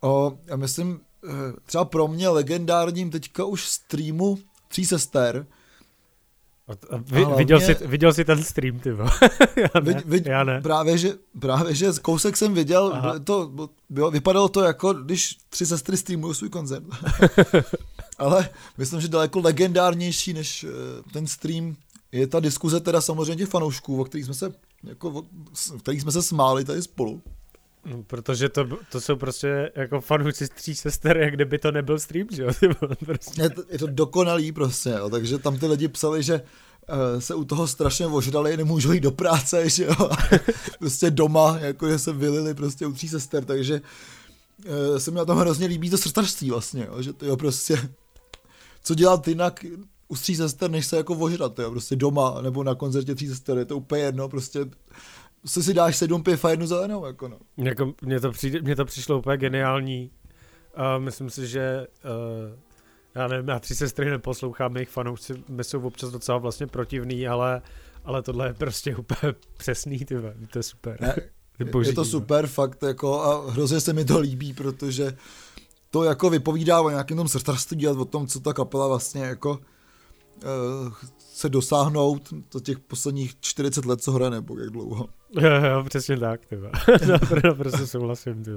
o, 0.01 0.39
já 0.47 0.57
myslím, 0.57 1.01
eh, 1.29 1.31
třeba 1.67 1.85
pro 1.85 2.09
mě 2.09 2.29
legendárním 2.29 3.11
teďka 3.11 3.45
už 3.45 3.69
streamu 3.69 4.39
Tří 4.69 4.87
sester, 4.87 5.47
vy, 7.03 7.25
Ale 7.25 7.37
viděl, 7.37 7.59
mě- 7.59 7.67
jsi, 7.67 7.87
viděl 7.87 8.13
jsi 8.13 8.25
ten 8.25 8.43
stream, 8.43 8.79
ty 8.79 8.93
vole? 8.93 9.11
já, 9.57 9.81
ne, 9.81 9.93
Vid- 9.93 10.05
vid- 10.07 10.31
já 10.31 10.45
ne. 10.45 10.61
Právě, 10.61 10.99
že, 10.99 11.13
právě, 11.41 11.75
že 11.75 11.87
kousek 12.03 12.37
jsem 12.37 12.55
viděl, 12.55 12.91
Aha. 12.95 13.19
to, 13.19 13.53
bylo, 13.91 14.11
vypadalo 14.11 14.49
to 14.49 14.63
jako, 14.63 14.93
když 14.93 15.37
tři 15.51 15.67
sestry 15.67 15.97
streamují 15.97 16.35
svůj 16.35 16.49
koncert. 16.51 16.85
Ale 18.19 18.49
myslím, 18.79 19.01
že 19.01 19.09
daleko 19.09 19.41
legendárnější 19.41 20.33
než 20.33 20.65
eh, 20.65 20.69
ten 21.13 21.27
stream 21.27 21.77
je 22.13 22.27
ta 22.27 22.41
diskuze 22.41 22.81
teda 22.81 23.01
samozřejmě 23.01 23.37
těch 23.37 23.49
fanoušků, 23.49 24.01
o 24.01 24.05
kterých 24.05 24.25
jsme 24.25 24.35
se, 24.35 24.53
jako, 24.85 25.09
o, 25.09 25.23
kterých 25.79 26.03
jsme 26.03 26.13
se 26.13 26.23
smáli 26.23 26.65
tady 26.65 26.83
spolu. 26.83 27.23
No, 27.85 28.03
protože 28.03 28.49
to, 28.49 28.67
to 28.93 29.01
jsou 29.01 29.17
prostě 29.17 29.73
jako 29.75 30.01
fanoušci 30.01 30.49
tří 30.49 30.75
sester, 30.75 31.17
jak 31.17 31.35
kdyby 31.35 31.59
to 31.59 31.73
nebyl 31.73 31.99
stream, 31.99 32.27
že 32.31 32.43
jo? 32.43 32.51
prostě. 33.07 33.43
Je 33.43 33.51
to, 33.51 33.63
je 33.69 33.79
to 33.79 33.87
dokonalý 33.87 34.53
prostě, 34.53 34.91
jo, 34.91 35.11
takže 35.11 35.39
tam 35.39 35.59
ty 35.59 35.67
lidi 35.67 35.89
psali, 35.89 36.23
že 36.23 36.35
eh, 36.89 37.21
se 37.21 37.35
u 37.35 37.45
toho 37.45 37.67
strašně 37.67 38.07
ožrali, 38.07 38.57
nemůžou 38.57 38.93
jít 38.93 39.01
do 39.01 39.11
práce, 39.11 39.69
že 39.71 39.85
jo, 39.85 40.11
prostě 40.79 41.11
doma, 41.11 41.59
jako 41.61 41.89
že 41.89 41.99
se 41.99 42.13
vylili 42.13 42.55
prostě 42.55 42.87
u 42.87 42.93
tří 42.93 43.09
sester, 43.09 43.45
takže 43.45 43.81
eh, 44.67 45.01
se 45.01 45.11
mi 45.11 45.17
na 45.17 45.25
tom 45.25 45.39
hrozně 45.39 45.67
líbí 45.67 45.91
to 45.91 45.99
srdcařství 45.99 46.51
vlastně, 46.51 46.87
jo, 46.89 47.03
že 47.03 47.13
to 47.13 47.27
jo 47.27 47.37
prostě, 47.37 47.91
co 48.83 48.95
dělat 48.95 49.29
jinak 49.29 49.65
u 50.09 50.17
tří 50.17 50.37
sester, 50.37 50.71
než 50.71 50.87
se 50.87 50.97
jako 50.97 51.15
ožrat, 51.15 51.59
jo, 51.59 51.71
prostě 51.71 51.97
doma, 51.97 52.43
nebo 52.43 52.65
na 52.65 52.75
koncertě 52.75 53.15
tří 53.15 53.29
sester, 53.29 53.59
je 53.59 53.65
to 53.65 53.77
úplně 53.77 54.03
jedno, 54.03 54.29
prostě 54.29 54.67
se 55.47 55.63
si 55.63 55.75
dáš 55.75 55.97
sedm 55.97 56.23
piv 56.23 56.45
a 56.45 56.51
jednu 56.51 56.67
zelenou, 56.67 57.07
jako 57.07 57.29
no. 57.29 57.39
Jako, 57.57 57.95
mně, 58.03 58.21
to 58.21 58.31
přijde, 58.31 58.63
mně 58.63 58.77
to 58.77 58.85
přišlo 58.85 59.19
úplně 59.19 59.37
geniální. 59.37 60.11
A 60.75 60.99
myslím 60.99 61.31
si, 61.31 61.47
že 61.47 61.87
uh, 62.05 62.59
já 63.15 63.29
nevím, 63.29 63.49
já 63.49 63.59
tři 63.59 63.75
sestry 63.75 64.11
neposlouchám, 64.11 64.77
jejich 64.77 64.89
fanoušci 64.89 65.45
mi 65.49 65.65
jsou 65.65 65.81
občas 65.81 66.11
docela 66.11 66.39
vlastně 66.39 66.67
protivný, 66.67 67.29
ale, 67.29 67.63
ale 68.05 68.23
tohle 68.23 68.47
je 68.47 68.55
prostě 68.55 68.97
úplně 68.97 69.35
přesný, 69.57 69.99
ty 69.99 70.17
to 70.51 70.59
je 70.59 70.63
super. 70.63 71.01
Ne, 71.01 71.15
boží, 71.73 71.91
je 71.91 71.95
to 71.95 72.05
super 72.05 72.47
fakt 72.47 72.83
jako 72.83 73.23
a 73.23 73.51
hrozně 73.51 73.81
se 73.81 73.93
mi 73.93 74.05
to 74.05 74.19
líbí, 74.19 74.53
protože 74.53 75.17
to 75.91 76.05
jako 76.05 76.31
vypovídá 76.31 76.81
o 76.81 76.91
nějakém 76.91 77.17
tom 77.17 77.29
srdcařství 77.29 77.87
a 77.87 77.91
o 77.91 78.05
tom, 78.05 78.27
co 78.27 78.41
ta 78.41 78.53
kapela 78.53 78.89
vlastně 78.89 79.23
jako 79.23 79.51
uh, 79.51 80.93
chce 81.41 81.49
dosáhnout 81.49 82.35
za 82.53 82.61
těch 82.61 82.79
posledních 82.79 83.41
40 83.41 83.85
let, 83.85 84.03
co 84.03 84.13
hraje, 84.13 84.31
nebo 84.31 84.59
jak 84.59 84.71
dlouho. 84.71 85.09
Jo, 85.41 85.51
jo, 85.51 85.85
přesně 85.85 86.17
tak, 86.17 86.47
ty 86.47 86.57
naprosto 87.45 87.87
souhlasím, 87.87 88.45
ty. 88.45 88.51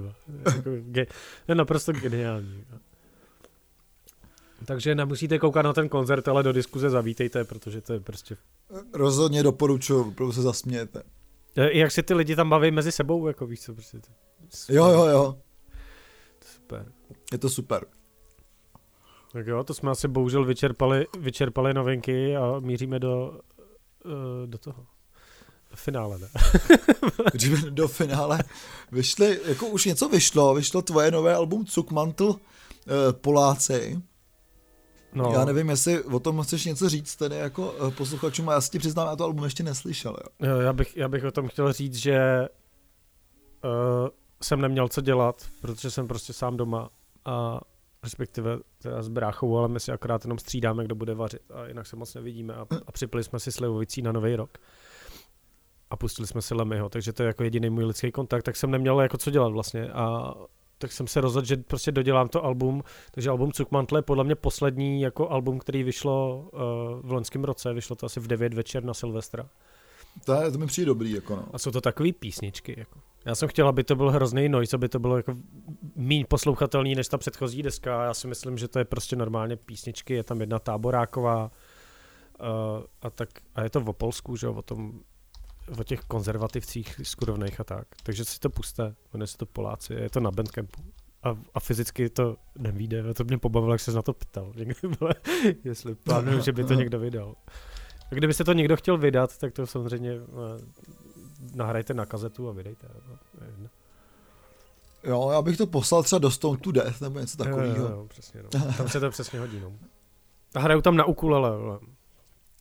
Jako, 0.56 0.70
je 1.48 1.56
naprosto 1.56 1.92
geniální. 1.92 2.64
no. 2.72 2.80
Takže 4.66 4.96
nemusíte 4.96 5.40
koukat 5.40 5.66
na 5.66 5.74
ten 5.74 5.90
koncert, 5.90 6.28
ale 6.28 6.44
do 6.44 6.54
diskuze 6.54 6.90
zavítejte, 6.90 7.44
protože 7.44 7.82
to 7.82 7.94
je 7.94 8.00
prostě... 8.00 8.38
Rozhodně 8.94 9.44
doporučuji, 9.44 10.02
opravdu 10.08 10.34
se 10.34 10.42
zasmějete. 10.42 11.04
I 11.70 11.80
jak 11.80 11.92
se 11.92 12.04
ty 12.04 12.14
lidi 12.14 12.36
tam 12.36 12.50
baví 12.50 12.72
mezi 12.72 12.92
sebou, 12.92 13.28
jako 13.28 13.46
víš 13.48 13.62
co, 13.62 13.74
prostě 13.74 14.00
super, 14.50 14.76
Jo, 14.76 14.88
jo, 14.88 15.06
jo, 15.06 15.38
super. 16.56 16.92
je 17.32 17.38
to 17.38 17.50
super. 17.50 17.86
Tak 19.34 19.48
jo, 19.48 19.64
to 19.64 19.74
jsme 19.74 19.92
asi 19.92 20.08
bohužel 20.08 20.46
vyčerpali, 20.46 21.08
vyčerpali 21.20 21.74
novinky 21.74 22.38
a 22.38 22.60
míříme 22.60 23.00
do, 23.00 23.40
uh, 24.06 24.12
do 24.46 24.58
toho. 24.58 24.86
Do 25.70 25.76
finále, 25.76 26.20
ne? 26.20 26.30
Dříve 27.34 27.72
do 27.72 27.88
finále 27.88 28.44
vyšly, 28.92 29.40
jako 29.46 29.68
už 29.68 29.86
něco 29.86 30.10
vyšlo, 30.10 30.54
vyšlo 30.56 30.82
tvoje 30.82 31.12
nové 31.12 31.36
album 31.36 31.66
Cukmantl 31.66 32.26
uh, 32.26 32.36
Poláci. 33.12 34.02
No, 35.14 35.32
Já 35.34 35.46
nevím, 35.46 35.70
jestli 35.70 36.04
o 36.04 36.20
tom 36.20 36.42
chceš 36.42 36.66
něco 36.66 36.90
říct 36.90 37.16
tedy 37.16 37.36
jako 37.36 37.72
uh, 37.72 37.94
posluchačům, 37.94 38.50
a 38.50 38.54
já 38.54 38.62
si 38.62 38.70
ti 38.70 38.80
přiznám, 38.80 39.08
já 39.08 39.16
to 39.16 39.24
album 39.24 39.44
ještě 39.44 39.64
neslyšel. 39.64 40.16
Jo. 40.42 40.50
Jo, 40.50 40.60
já 40.60 40.74
bych, 40.74 40.98
já 40.98 41.08
bych 41.08 41.24
o 41.24 41.32
tom 41.32 41.48
chtěl 41.48 41.74
říct, 41.74 41.96
že 41.96 42.48
uh, 43.64 44.08
jsem 44.42 44.62
neměl 44.62 44.88
co 44.88 45.02
dělat, 45.02 45.46
protože 45.62 45.92
jsem 45.92 46.08
prostě 46.08 46.34
sám 46.34 46.58
doma 46.58 46.90
a 47.26 47.60
respektive 48.04 48.58
teda 48.82 49.04
s 49.04 49.08
bráchou, 49.08 49.58
ale 49.58 49.68
my 49.68 49.80
si 49.80 49.92
akorát 49.92 50.26
jenom 50.26 50.38
střídáme, 50.38 50.84
kdo 50.84 50.96
bude 50.96 51.14
vařit 51.14 51.52
a 51.52 51.68
jinak 51.68 51.88
se 51.88 51.96
moc 51.96 52.14
nevidíme. 52.14 52.54
A, 52.54 52.66
a 52.88 52.92
připili 52.92 53.24
jsme 53.24 53.40
si 53.40 53.52
slivovicí 53.52 54.02
na 54.02 54.12
nový 54.12 54.36
rok. 54.36 54.58
A 55.90 55.96
pustili 55.96 56.28
jsme 56.28 56.42
si 56.42 56.54
Lemyho, 56.54 56.90
takže 56.90 57.14
to 57.14 57.24
je 57.24 57.28
jako 57.28 57.44
jediný 57.44 57.70
můj 57.70 57.86
lidský 57.86 58.12
kontakt, 58.12 58.44
tak 58.44 58.56
jsem 58.56 58.72
neměl 58.72 59.02
jako 59.02 59.18
co 59.18 59.32
dělat 59.32 59.50
vlastně. 59.50 59.92
A 59.92 60.34
tak 60.78 60.92
jsem 60.92 61.08
se 61.08 61.22
rozhodl, 61.22 61.48
že 61.48 61.58
prostě 61.58 61.92
dodělám 61.92 62.30
to 62.30 62.46
album, 62.46 62.84
takže 63.12 63.30
album 63.30 63.52
Cukmantle 63.52 63.98
je 64.00 64.02
podle 64.04 64.24
mě 64.24 64.36
poslední 64.36 65.02
jako 65.02 65.30
album, 65.30 65.60
který 65.60 65.84
vyšlo 65.84 66.50
uh, 66.54 66.60
v 67.10 67.12
loňském 67.12 67.44
roce, 67.44 67.74
vyšlo 67.74 67.96
to 67.96 68.06
asi 68.06 68.20
v 68.20 68.28
9 68.28 68.54
večer 68.54 68.84
na 68.84 68.94
Silvestra. 68.94 69.50
To, 70.26 70.34
je, 70.34 70.52
to 70.52 70.58
mi 70.58 70.66
přijde 70.66 70.86
dobrý, 70.86 71.12
jako 71.12 71.36
no. 71.36 71.48
A 71.54 71.60
jsou 71.60 71.72
to 71.72 71.82
takové 71.82 72.12
písničky. 72.12 72.76
Jako. 72.78 73.00
Já 73.26 73.36
jsem 73.36 73.50
chtěl, 73.50 73.68
aby 73.68 73.84
to 73.84 73.96
byl 73.96 74.12
hrozný 74.12 74.50
noise, 74.50 74.76
aby 74.76 74.90
to 74.90 75.00
bylo 75.00 75.18
jako 75.18 75.36
méně 75.96 76.26
poslouchatelný 76.26 76.96
než 76.96 77.08
ta 77.08 77.18
předchozí 77.18 77.64
deska. 77.64 78.04
Já 78.04 78.14
si 78.14 78.28
myslím, 78.28 78.58
že 78.58 78.68
to 78.68 78.80
je 78.80 78.86
prostě 78.86 79.16
normálně 79.16 79.56
písničky. 79.56 80.14
Je 80.14 80.24
tam 80.24 80.40
jedna 80.42 80.60
táboráková 80.60 81.52
uh, 82.40 82.48
a, 83.02 83.10
tak, 83.10 83.30
a 83.56 83.64
je 83.64 83.70
to 83.70 83.82
o 83.82 83.94
Polsku, 83.94 84.36
že 84.36 84.48
jo, 84.48 84.54
o 84.54 84.62
tom 84.62 85.00
o 85.80 85.84
těch 85.84 86.00
konzervativcích 86.00 87.00
skudovných 87.04 87.60
a 87.60 87.64
tak. 87.64 87.88
Takže 88.04 88.26
si 88.26 88.40
to 88.40 88.50
puste, 88.50 88.96
jmenuje 89.14 89.28
se 89.28 89.38
to 89.38 89.46
Poláci, 89.46 89.94
je 89.94 90.10
to 90.10 90.20
na 90.20 90.32
Bandcampu. 90.32 90.82
A, 91.24 91.38
a 91.54 91.60
fyzicky 91.60 92.10
to 92.10 92.38
nevíde, 92.58 93.14
to 93.14 93.24
mě 93.24 93.38
pobavilo, 93.38 93.74
jak 93.74 93.82
se 93.82 93.92
na 93.92 94.02
to 94.02 94.14
ptal. 94.14 94.54
Někdy 94.56 94.76
bylo, 95.00 95.12
jestli 95.64 95.96
plánuju, 95.96 96.42
že 96.42 96.52
by 96.52 96.64
to 96.64 96.74
někdo 96.74 97.00
vydal. 97.00 97.36
A 98.14 98.16
kdybyste 98.16 98.44
to 98.44 98.54
někdo 98.54 98.76
chtěl 98.78 98.98
vydat, 98.98 99.38
tak 99.38 99.54
to 99.54 99.68
samozřejmě 99.68 100.12
eh, 100.12 100.62
nahrajte 101.56 101.94
na 101.94 102.06
kazetu 102.06 102.50
a 102.50 102.52
vydejte. 102.52 102.88
no. 103.58 103.70
Jo, 105.04 105.30
já 105.32 105.42
bych 105.42 105.58
to 105.58 105.68
poslal 105.68 106.04
třeba 106.04 106.20
do 106.20 106.32
Stone 106.32 106.58
to 106.58 106.72
Death 106.72 107.02
nebo 107.02 107.20
něco 107.20 107.38
Jo, 107.44 107.50
jo, 107.50 107.56
takového. 107.56 107.88
jo, 107.88 108.06
přesně, 108.10 108.44
no. 108.44 108.50
Tam 108.78 108.90
se 108.90 109.00
to 109.00 109.10
přesně 109.10 109.40
hodí. 109.40 109.60
No. 109.60 109.72
A 110.56 110.60
hrajou 110.60 110.82
tam 110.82 110.96
na 110.96 111.06
ukulele. 111.06 111.80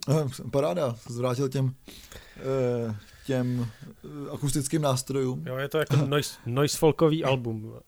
Eh, 0.09 0.25
Paráda, 0.51 0.97
zvrátil 1.09 1.49
těm, 1.49 1.75
eh, 2.37 2.97
těm 3.27 3.69
eh, 4.05 4.31
akustickým 4.33 4.83
nástrojům. 4.83 5.47
Jo, 5.47 5.57
je 5.57 5.69
to 5.69 5.79
jako 5.79 5.97
noise, 5.97 6.35
noise 6.47 6.79
folkový 6.79 7.25
album. 7.25 7.75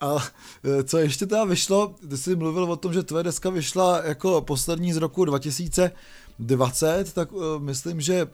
A 0.00 0.16
eh, 0.64 0.84
co 0.84 0.98
ještě 0.98 1.26
teda 1.26 1.44
vyšlo, 1.44 1.94
ty 2.08 2.16
jsi 2.16 2.36
mluvil 2.36 2.64
o 2.64 2.76
tom, 2.76 2.92
že 2.92 3.02
tvoje 3.02 3.24
deska 3.24 3.50
vyšla 3.50 4.04
jako 4.04 4.40
poslední 4.42 4.92
z 4.92 4.96
roku 4.96 5.24
2020, 5.24 7.12
tak 7.12 7.32
uh, 7.32 7.42
myslím, 7.58 8.00
že 8.00 8.26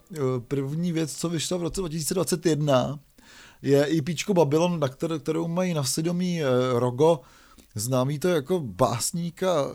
první 0.49 0.93
věc, 0.93 1.17
co 1.17 1.29
vyšla 1.29 1.57
v 1.57 1.63
roce 1.63 1.81
2021, 1.81 2.99
je 3.63 3.99
EPčko 3.99 4.35
Babylon, 4.35 4.81
na 4.81 4.89
kterou, 4.89 5.19
kterou 5.19 5.49
mají 5.49 5.75
na 5.75 5.85
svědomí 5.85 6.43
uh, 6.43 6.49
Rogo, 6.79 7.21
známý 7.75 8.19
to 8.19 8.29
jako 8.29 8.61
básník 8.61 9.43
a 9.43 9.67
uh, 9.67 9.73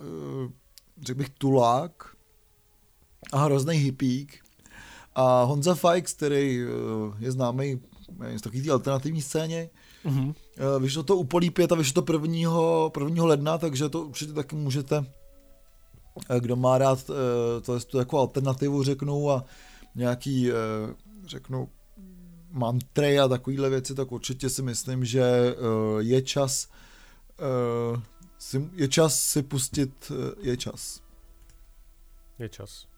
řekl 1.02 1.18
bych 1.18 1.30
tulák 1.30 2.16
a 3.32 3.44
hrozný 3.44 3.78
hippík. 3.78 4.43
A 5.16 5.44
Honza 5.44 5.76
Fikes, 5.76 6.14
který 6.14 6.66
uh, 6.66 7.16
je 7.20 7.32
známý 7.32 7.82
z 8.38 8.42
takové 8.42 8.64
té 8.64 8.72
alternativní 8.72 9.22
scéně, 9.22 9.70
mm-hmm. 10.06 10.28
uh, 10.28 10.82
vyšlo 10.82 11.04
to 11.04 11.18
u 11.18 11.24
Polípět 11.24 11.72
a 11.72 11.76
vyšlo 11.76 12.02
to 12.02 12.14
1. 12.14 12.50
1. 13.00 13.26
ledna, 13.26 13.58
takže 13.58 13.90
to 13.90 14.02
určitě 14.02 14.34
taky 14.34 14.56
můžete, 14.56 15.06
kdo 16.40 16.56
má 16.56 16.78
rád 16.78 17.04
to, 17.62 17.80
to 17.80 18.00
jako 18.00 18.20
alternativu 18.20 18.84
řeknu 18.84 19.32
a 19.32 19.46
nějaký, 19.96 20.50
řeknu, 21.26 21.70
mantry 22.52 23.20
a 23.20 23.28
takovéhle 23.28 23.70
věci, 23.70 23.96
tak 23.96 24.12
určitě 24.12 24.50
si 24.50 24.62
myslím, 24.62 25.06
že 25.06 25.56
je 26.00 26.22
čas 26.22 26.68
si, 28.38 28.70
je 28.74 28.88
čas 28.88 29.20
si 29.20 29.44
pustit, 29.44 30.12
je 30.42 30.58
čas. 30.58 31.02
Je 32.40 32.50
čas. 32.50 32.93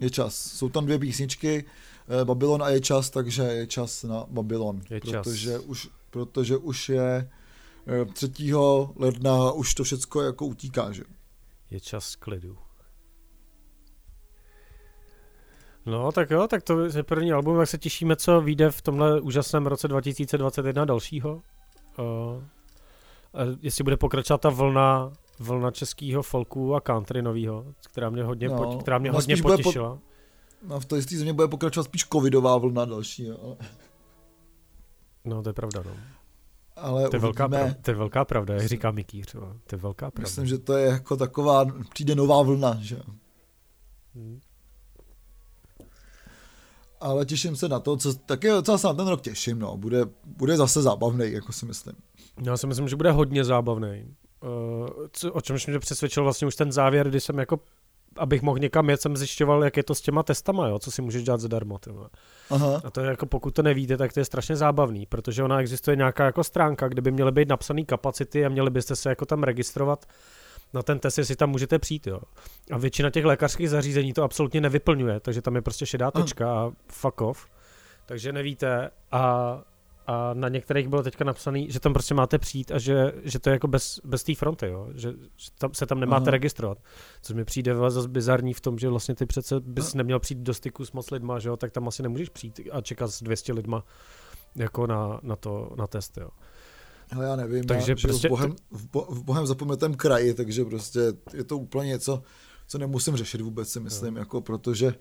Je 0.00 0.10
čas. 0.10 0.34
Jsou 0.34 0.68
tam 0.68 0.84
dvě 0.84 0.98
písničky, 0.98 1.64
uh, 2.08 2.24
Babylon 2.24 2.62
a 2.62 2.68
je 2.68 2.80
čas, 2.80 3.10
takže 3.10 3.42
je 3.42 3.66
čas 3.66 4.02
na 4.02 4.24
Babylon. 4.28 4.80
Je 4.90 5.00
protože 5.00 5.52
čas. 5.52 5.62
Už, 5.66 5.88
protože 6.10 6.56
už 6.56 6.88
je 6.88 7.30
uh, 8.06 8.12
3. 8.12 8.30
ledna, 8.96 9.52
už 9.52 9.74
to 9.74 9.84
všecko 9.84 10.22
jako 10.22 10.46
utíká, 10.46 10.92
že? 10.92 11.02
Je 11.70 11.80
čas 11.80 12.16
klidu. 12.16 12.58
No, 15.86 16.12
tak 16.12 16.30
jo, 16.30 16.46
tak 16.48 16.62
to 16.62 16.84
je 16.84 17.02
první 17.02 17.32
album, 17.32 17.56
tak 17.56 17.68
se 17.68 17.78
těšíme, 17.78 18.16
co 18.16 18.40
vyjde 18.40 18.70
v 18.70 18.82
tomhle 18.82 19.20
úžasném 19.20 19.66
roce 19.66 19.88
2021 19.88 20.84
dalšího. 20.84 21.42
Uh, 21.98 22.42
jestli 23.60 23.84
bude 23.84 23.96
pokračovat 23.96 24.40
ta 24.40 24.48
vlna, 24.48 25.12
vlna 25.38 25.70
českého 25.70 26.22
folku 26.22 26.74
a 26.74 26.80
country 26.80 27.22
novýho, 27.22 27.64
která 27.90 28.10
mě 28.10 28.24
hodně, 28.24 28.48
no, 28.48 28.56
pot, 28.56 28.82
která 28.82 28.98
mě 28.98 29.10
no, 29.10 29.16
hodně 29.16 29.36
potěšila. 29.36 29.94
Po, 29.96 30.00
no, 30.68 30.80
v 30.80 30.84
té 30.84 31.00
země 31.00 31.32
bude 31.32 31.48
pokračovat 31.48 31.84
spíš 31.84 32.04
covidová 32.04 32.58
vlna 32.58 32.84
další. 32.84 33.26
Jo. 33.26 33.56
No, 35.24 35.42
to 35.42 35.48
je 35.48 35.52
pravda, 35.52 35.82
no. 35.86 35.92
Ale 36.76 37.08
to 37.08 37.16
je, 37.16 37.20
velká 37.20 37.48
pravda, 37.48 37.74
to 37.82 37.90
je 37.90 37.94
velká 37.94 38.24
pravda, 38.24 38.54
jak 38.54 38.66
říká 38.66 38.90
Miký 38.90 39.22
třeba. 39.22 39.56
To 39.66 39.74
je 39.74 39.78
velká 39.78 40.10
pravda. 40.10 40.28
Myslím, 40.28 40.46
že 40.46 40.58
to 40.58 40.72
je 40.76 40.86
jako 40.86 41.16
taková, 41.16 41.64
přijde 41.92 42.14
nová 42.14 42.42
vlna, 42.42 42.78
že 42.80 43.00
hmm 44.14 44.40
ale 47.00 47.26
těším 47.26 47.56
se 47.56 47.68
na 47.68 47.80
to, 47.80 47.96
co, 47.96 48.14
taky 48.14 48.48
docela 48.48 48.78
se 48.78 48.86
na 48.86 48.94
ten 48.94 49.08
rok 49.08 49.20
těším, 49.20 49.58
no, 49.58 49.76
bude, 49.76 50.04
bude 50.24 50.56
zase 50.56 50.82
zábavný, 50.82 51.32
jako 51.32 51.52
si 51.52 51.66
myslím. 51.66 51.96
Já 52.42 52.56
si 52.56 52.66
myslím, 52.66 52.88
že 52.88 52.96
bude 52.96 53.12
hodně 53.12 53.44
zábavný. 53.44 54.14
Uh, 54.46 54.88
co, 55.12 55.32
o 55.32 55.40
čemž 55.40 55.66
mě 55.66 55.78
přesvědčil 55.78 56.22
vlastně 56.22 56.46
už 56.46 56.56
ten 56.56 56.72
závěr, 56.72 57.08
kdy 57.08 57.20
jsem 57.20 57.38
jako 57.38 57.60
abych 58.18 58.42
mohl 58.42 58.58
někam 58.58 58.90
jet, 58.90 59.00
jsem 59.00 59.16
zjišťoval, 59.16 59.64
jak 59.64 59.76
je 59.76 59.82
to 59.82 59.94
s 59.94 60.00
těma 60.00 60.22
testama, 60.22 60.68
jo, 60.68 60.78
co 60.78 60.90
si 60.90 61.02
můžeš 61.02 61.22
dělat 61.22 61.40
zadarmo. 61.40 61.78
Aha. 62.50 62.80
A 62.84 62.90
to 62.90 63.00
je 63.00 63.06
jako, 63.06 63.26
pokud 63.26 63.54
to 63.54 63.62
nevíte, 63.62 63.96
tak 63.96 64.12
to 64.12 64.20
je 64.20 64.24
strašně 64.24 64.56
zábavný, 64.56 65.06
protože 65.06 65.42
ona 65.42 65.60
existuje 65.60 65.96
nějaká 65.96 66.24
jako 66.24 66.44
stránka, 66.44 66.88
kde 66.88 67.02
by 67.02 67.10
měly 67.10 67.32
být 67.32 67.48
napsané 67.48 67.84
kapacity 67.84 68.46
a 68.46 68.48
měli 68.48 68.70
byste 68.70 68.96
se 68.96 69.08
jako 69.08 69.26
tam 69.26 69.42
registrovat 69.42 70.06
na 70.74 70.82
ten 70.82 70.98
test, 70.98 71.18
jestli 71.18 71.36
tam 71.36 71.50
můžete 71.50 71.78
přijít, 71.78 72.06
jo. 72.06 72.20
A 72.70 72.78
většina 72.78 73.10
těch 73.10 73.24
lékařských 73.24 73.70
zařízení 73.70 74.12
to 74.12 74.22
absolutně 74.22 74.60
nevyplňuje, 74.60 75.20
takže 75.20 75.42
tam 75.42 75.54
je 75.54 75.62
prostě 75.62 75.86
šedá 75.86 76.10
tečka 76.10 76.52
a 76.52 76.72
fuck 76.88 77.20
off. 77.20 77.46
Takže 78.06 78.32
nevíte 78.32 78.90
a, 79.12 79.62
a 80.06 80.34
na 80.34 80.48
některých 80.48 80.88
bylo 80.88 81.02
teďka 81.02 81.24
napsaný, 81.24 81.70
že 81.70 81.80
tam 81.80 81.92
prostě 81.92 82.14
máte 82.14 82.38
přijít 82.38 82.72
a 82.72 82.78
že, 82.78 83.12
že 83.22 83.38
to 83.38 83.50
je 83.50 83.52
jako 83.52 83.68
bez, 83.68 84.00
bez 84.04 84.24
té 84.24 84.34
fronty, 84.34 84.66
jo. 84.66 84.88
Že, 84.94 85.12
že 85.36 85.50
tam, 85.58 85.74
se 85.74 85.86
tam 85.86 86.00
nemáte 86.00 86.22
Aha. 86.22 86.30
registrovat. 86.30 86.78
Což 87.22 87.36
mi 87.36 87.44
přijde 87.44 87.74
zase 87.88 88.08
bizarní 88.08 88.54
v 88.54 88.60
tom, 88.60 88.78
že 88.78 88.88
vlastně 88.88 89.14
ty 89.14 89.26
přece 89.26 89.60
bys 89.60 89.94
neměl 89.94 90.18
přijít 90.18 90.40
do 90.40 90.54
styku 90.54 90.84
s 90.84 90.92
moc 90.92 91.10
lidma, 91.10 91.38
že 91.38 91.48
jo, 91.48 91.56
tak 91.56 91.72
tam 91.72 91.88
asi 91.88 92.02
nemůžeš 92.02 92.28
přijít 92.28 92.60
a 92.72 92.80
čekat 92.80 93.08
s 93.08 93.22
200 93.22 93.52
lidma 93.52 93.84
jako 94.56 94.86
na, 94.86 95.20
na 95.22 95.36
to, 95.36 95.70
na 95.78 95.86
test, 95.86 96.18
jo. 96.18 96.28
No 97.14 97.22
já 97.22 97.36
nevím, 97.36 97.64
takže 97.64 97.92
já, 97.92 97.96
prostě... 98.02 98.28
v, 98.28 98.30
bohem, 98.30 98.56
v, 98.70 98.90
bo, 98.90 99.06
v 99.10 99.24
bohem 99.24 99.46
zapomenutém 99.46 99.94
kraji, 99.94 100.34
takže 100.34 100.64
prostě 100.64 101.00
je 101.34 101.44
to 101.44 101.58
úplně 101.58 101.88
něco, 101.88 102.22
co 102.66 102.78
nemusím 102.78 103.16
řešit 103.16 103.40
vůbec 103.40 103.68
si 103.68 103.80
myslím, 103.80 104.14
no. 104.14 104.20
jako 104.20 104.40
protože 104.40 104.94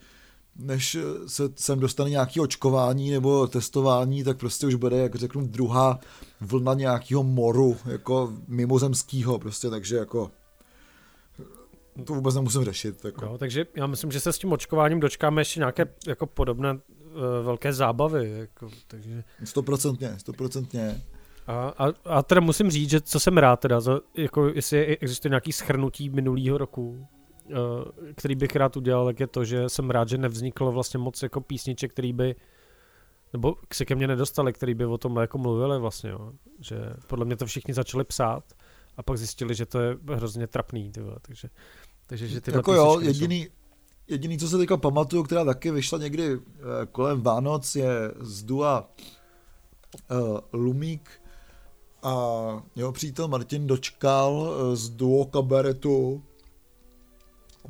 než 0.60 0.98
se 1.28 1.44
sem 1.56 1.80
dostane 1.80 2.10
nějaký 2.10 2.40
očkování 2.40 3.12
nebo 3.12 3.48
testování, 3.48 4.24
tak 4.24 4.38
prostě 4.38 4.68
už 4.68 4.76
bude, 4.76 4.98
jak 4.98 5.16
řeknu, 5.16 5.48
druhá 5.48 6.00
vlna 6.42 6.74
nějakého 6.74 7.24
moru, 7.24 7.78
jako 7.86 8.34
mimozemského, 8.48 9.40
prostě, 9.40 9.70
takže 9.70 9.96
jako 9.96 10.32
to 12.04 12.14
vůbec 12.14 12.36
nemusím 12.36 12.64
řešit. 12.64 13.06
Jako. 13.06 13.26
No, 13.26 13.38
takže 13.38 13.66
já 13.76 13.88
myslím, 13.88 14.12
že 14.12 14.20
se 14.20 14.34
s 14.34 14.38
tím 14.38 14.52
očkováním 14.52 15.00
dočkáme 15.00 15.42
ještě 15.42 15.60
nějaké 15.60 15.86
jako 16.08 16.26
podobné 16.26 16.74
uh, 16.74 16.80
velké 17.44 17.74
zábavy. 17.74 18.32
Jako, 18.40 18.70
takže... 18.88 19.24
Stoprocentně, 19.44 20.20
stoprocentně. 20.20 21.02
A, 21.48 21.74
a, 21.78 21.94
a 22.06 22.24
teda 22.24 22.42
musím 22.42 22.72
říct, 22.72 22.90
že 22.90 23.02
co 23.02 23.20
jsem 23.20 23.38
rád 23.38 23.60
teda, 23.60 23.80
za, 23.80 24.00
jako 24.18 24.48
jestli 24.48 24.98
existuje 24.98 25.30
nějaký 25.30 25.52
schrnutí 25.52 26.10
minulého 26.10 26.58
roku, 26.58 27.08
který 28.16 28.36
bych 28.36 28.56
rád 28.56 28.78
udělal, 28.78 29.06
tak 29.06 29.20
je 29.20 29.28
to, 29.28 29.46
že 29.46 29.70
jsem 29.70 29.90
rád, 29.90 30.10
že 30.10 30.18
nevzniklo 30.18 30.72
vlastně 30.72 30.98
moc 30.98 31.24
jako 31.24 31.42
písniček, 31.42 31.92
který 31.92 32.14
by 32.14 32.36
nebo 33.34 33.56
se 33.74 33.86
ke 33.86 33.96
mně 33.96 34.08
nedostali, 34.08 34.54
který 34.54 34.74
by 34.74 34.86
o 34.86 34.98
tom 34.98 35.18
jako 35.18 35.38
mluvili 35.38 35.80
vlastně, 35.80 36.10
jo. 36.10 36.32
že 36.60 36.76
podle 37.08 37.26
mě 37.26 37.36
to 37.36 37.46
všichni 37.46 37.74
začali 37.74 38.04
psát 38.04 38.44
a 38.98 39.04
pak 39.04 39.18
zjistili, 39.18 39.56
že 39.56 39.66
to 39.66 39.80
je 39.80 39.98
hrozně 40.14 40.48
trapný, 40.48 40.92
tyhle, 40.92 41.16
takže, 41.22 41.50
takže 42.08 42.28
že 42.28 42.42
tyhle 42.42 42.60
Jako 42.60 42.74
jo, 42.74 43.00
jediný, 43.00 43.48
jediný, 44.08 44.38
co 44.38 44.50
se 44.50 44.58
teďka 44.58 44.78
pamatuju, 44.78 45.24
která 45.24 45.46
taky 45.46 45.72
vyšla 45.72 45.98
někdy 45.98 46.36
uh, 46.36 46.44
kolem 46.92 47.22
Vánoc, 47.22 47.76
je 47.76 48.12
z 48.20 48.44
Dua 48.44 48.90
uh, 50.12 50.40
Lumík, 50.54 51.10
a 52.06 52.64
jeho 52.76 52.92
přítel 52.92 53.28
Martin 53.28 53.68
Dočkal 53.68 54.48
eh, 54.50 54.76
z 54.76 54.90
duo 54.90 55.26
kabaretu, 55.26 56.24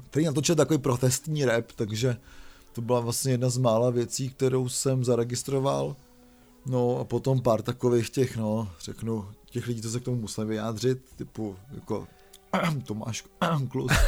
který 0.09 0.25
natočil 0.25 0.55
takový 0.55 0.79
protestní 0.79 1.45
rap, 1.45 1.71
takže 1.75 2.17
to 2.73 2.81
byla 2.81 2.99
vlastně 2.99 3.31
jedna 3.31 3.49
z 3.49 3.57
mála 3.57 3.89
věcí, 3.89 4.29
kterou 4.29 4.69
jsem 4.69 5.03
zaregistroval. 5.03 5.95
No 6.65 6.99
a 6.99 7.03
potom 7.03 7.41
pár 7.41 7.61
takových 7.61 8.09
těch, 8.09 8.37
no, 8.37 8.69
řeknu, 8.79 9.27
těch 9.49 9.67
lidí, 9.67 9.81
co 9.81 9.89
se 9.89 9.99
k 9.99 10.03
tomu 10.03 10.17
museli 10.17 10.47
vyjádřit, 10.47 10.99
typu, 11.15 11.55
jako 11.75 12.07
Tomáš 12.85 13.23
Klus. 13.69 13.91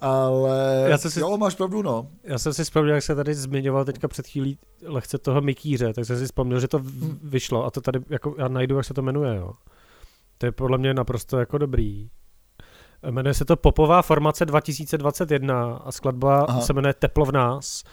Ale 0.00 0.86
já 0.90 0.98
jsem 0.98 1.10
si, 1.10 1.20
jo, 1.20 1.36
máš 1.36 1.54
pravdu, 1.54 1.82
no. 1.82 2.08
Já 2.24 2.38
jsem 2.38 2.54
si 2.54 2.64
vzpomněl, 2.64 2.94
jak 2.94 3.04
se 3.04 3.14
tady 3.14 3.34
zmiňoval 3.34 3.84
teďka 3.84 4.08
před 4.08 4.26
chvílí 4.26 4.58
lehce 4.82 5.18
toho 5.18 5.40
Mikýře, 5.40 5.92
tak 5.92 6.04
jsem 6.04 6.18
si 6.18 6.24
vzpomněl, 6.24 6.60
že 6.60 6.68
to 6.68 6.78
hm. 6.78 7.18
vyšlo 7.22 7.64
a 7.64 7.70
to 7.70 7.80
tady, 7.80 8.00
jako 8.08 8.34
já 8.38 8.48
najdu, 8.48 8.76
jak 8.76 8.84
se 8.84 8.94
to 8.94 9.02
jmenuje, 9.02 9.36
jo. 9.36 9.52
To 10.38 10.46
je 10.46 10.52
podle 10.52 10.78
mě 10.78 10.94
naprosto 10.94 11.38
jako 11.38 11.58
dobrý. 11.58 12.10
Jmenuje 13.02 13.34
se 13.34 13.44
to 13.44 13.56
Popová 13.56 14.02
formace 14.02 14.46
2021 14.46 15.76
a 15.76 15.92
skladba 15.92 16.44
Aha. 16.48 16.60
se 16.60 16.72
jmenuje 16.72 16.94
Teplo 16.94 17.24
v 17.24 17.32
nás 17.32 17.84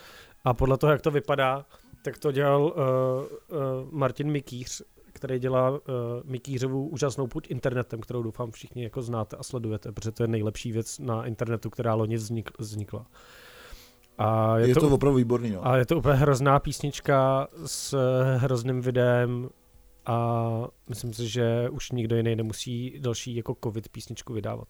a 0.43 0.53
podle 0.53 0.77
toho, 0.77 0.91
jak 0.91 1.01
to 1.01 1.11
vypadá, 1.11 1.65
tak 2.01 2.17
to 2.17 2.31
dělal 2.31 2.63
uh, 2.63 2.71
uh, 2.71 3.57
Martin 3.91 4.31
Mikýř 4.31 4.81
který 5.15 5.39
dělá 5.39 5.69
uh, 5.69 5.77
Mikýřovu 6.23 6.87
úžasnou 6.87 7.27
půjď 7.27 7.51
internetem, 7.51 8.01
kterou 8.01 8.23
doufám 8.23 8.51
všichni 8.51 8.83
jako 8.83 9.01
znáte 9.01 9.37
a 9.37 9.43
sledujete, 9.43 9.91
protože 9.91 10.11
to 10.11 10.23
je 10.23 10.27
nejlepší 10.27 10.71
věc 10.71 10.99
na 10.99 11.25
internetu, 11.25 11.69
která 11.69 11.93
loni 11.93 12.15
vznik, 12.15 12.49
vznikla. 12.59 13.05
A 14.17 14.57
je, 14.57 14.67
je 14.67 14.73
to, 14.73 14.79
to 14.79 14.89
opravdu 14.95 15.17
výborný. 15.17 15.51
No. 15.51 15.67
A 15.67 15.77
je 15.77 15.85
to 15.85 15.97
úplně 15.97 16.15
hrozná 16.15 16.59
písnička 16.59 17.47
s 17.65 17.97
hrozným 18.37 18.81
videem 18.81 19.49
a 20.05 20.67
myslím 20.89 21.13
si, 21.13 21.27
že 21.27 21.69
už 21.69 21.91
nikdo 21.91 22.15
jiný 22.15 22.35
nemusí 22.35 22.99
další 22.99 23.35
jako 23.35 23.57
covid 23.63 23.89
písničku 23.89 24.33
vydávat. 24.33 24.67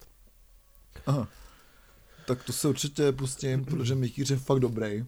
Aha. 1.05 1.27
Tak 2.27 2.43
to 2.43 2.53
se 2.53 2.67
určitě 2.67 3.12
pustím, 3.12 3.65
protože 3.65 3.95
Mikýř 3.95 4.29
je 4.29 4.38
fakt 4.38 4.60
dobrý. 4.60 5.05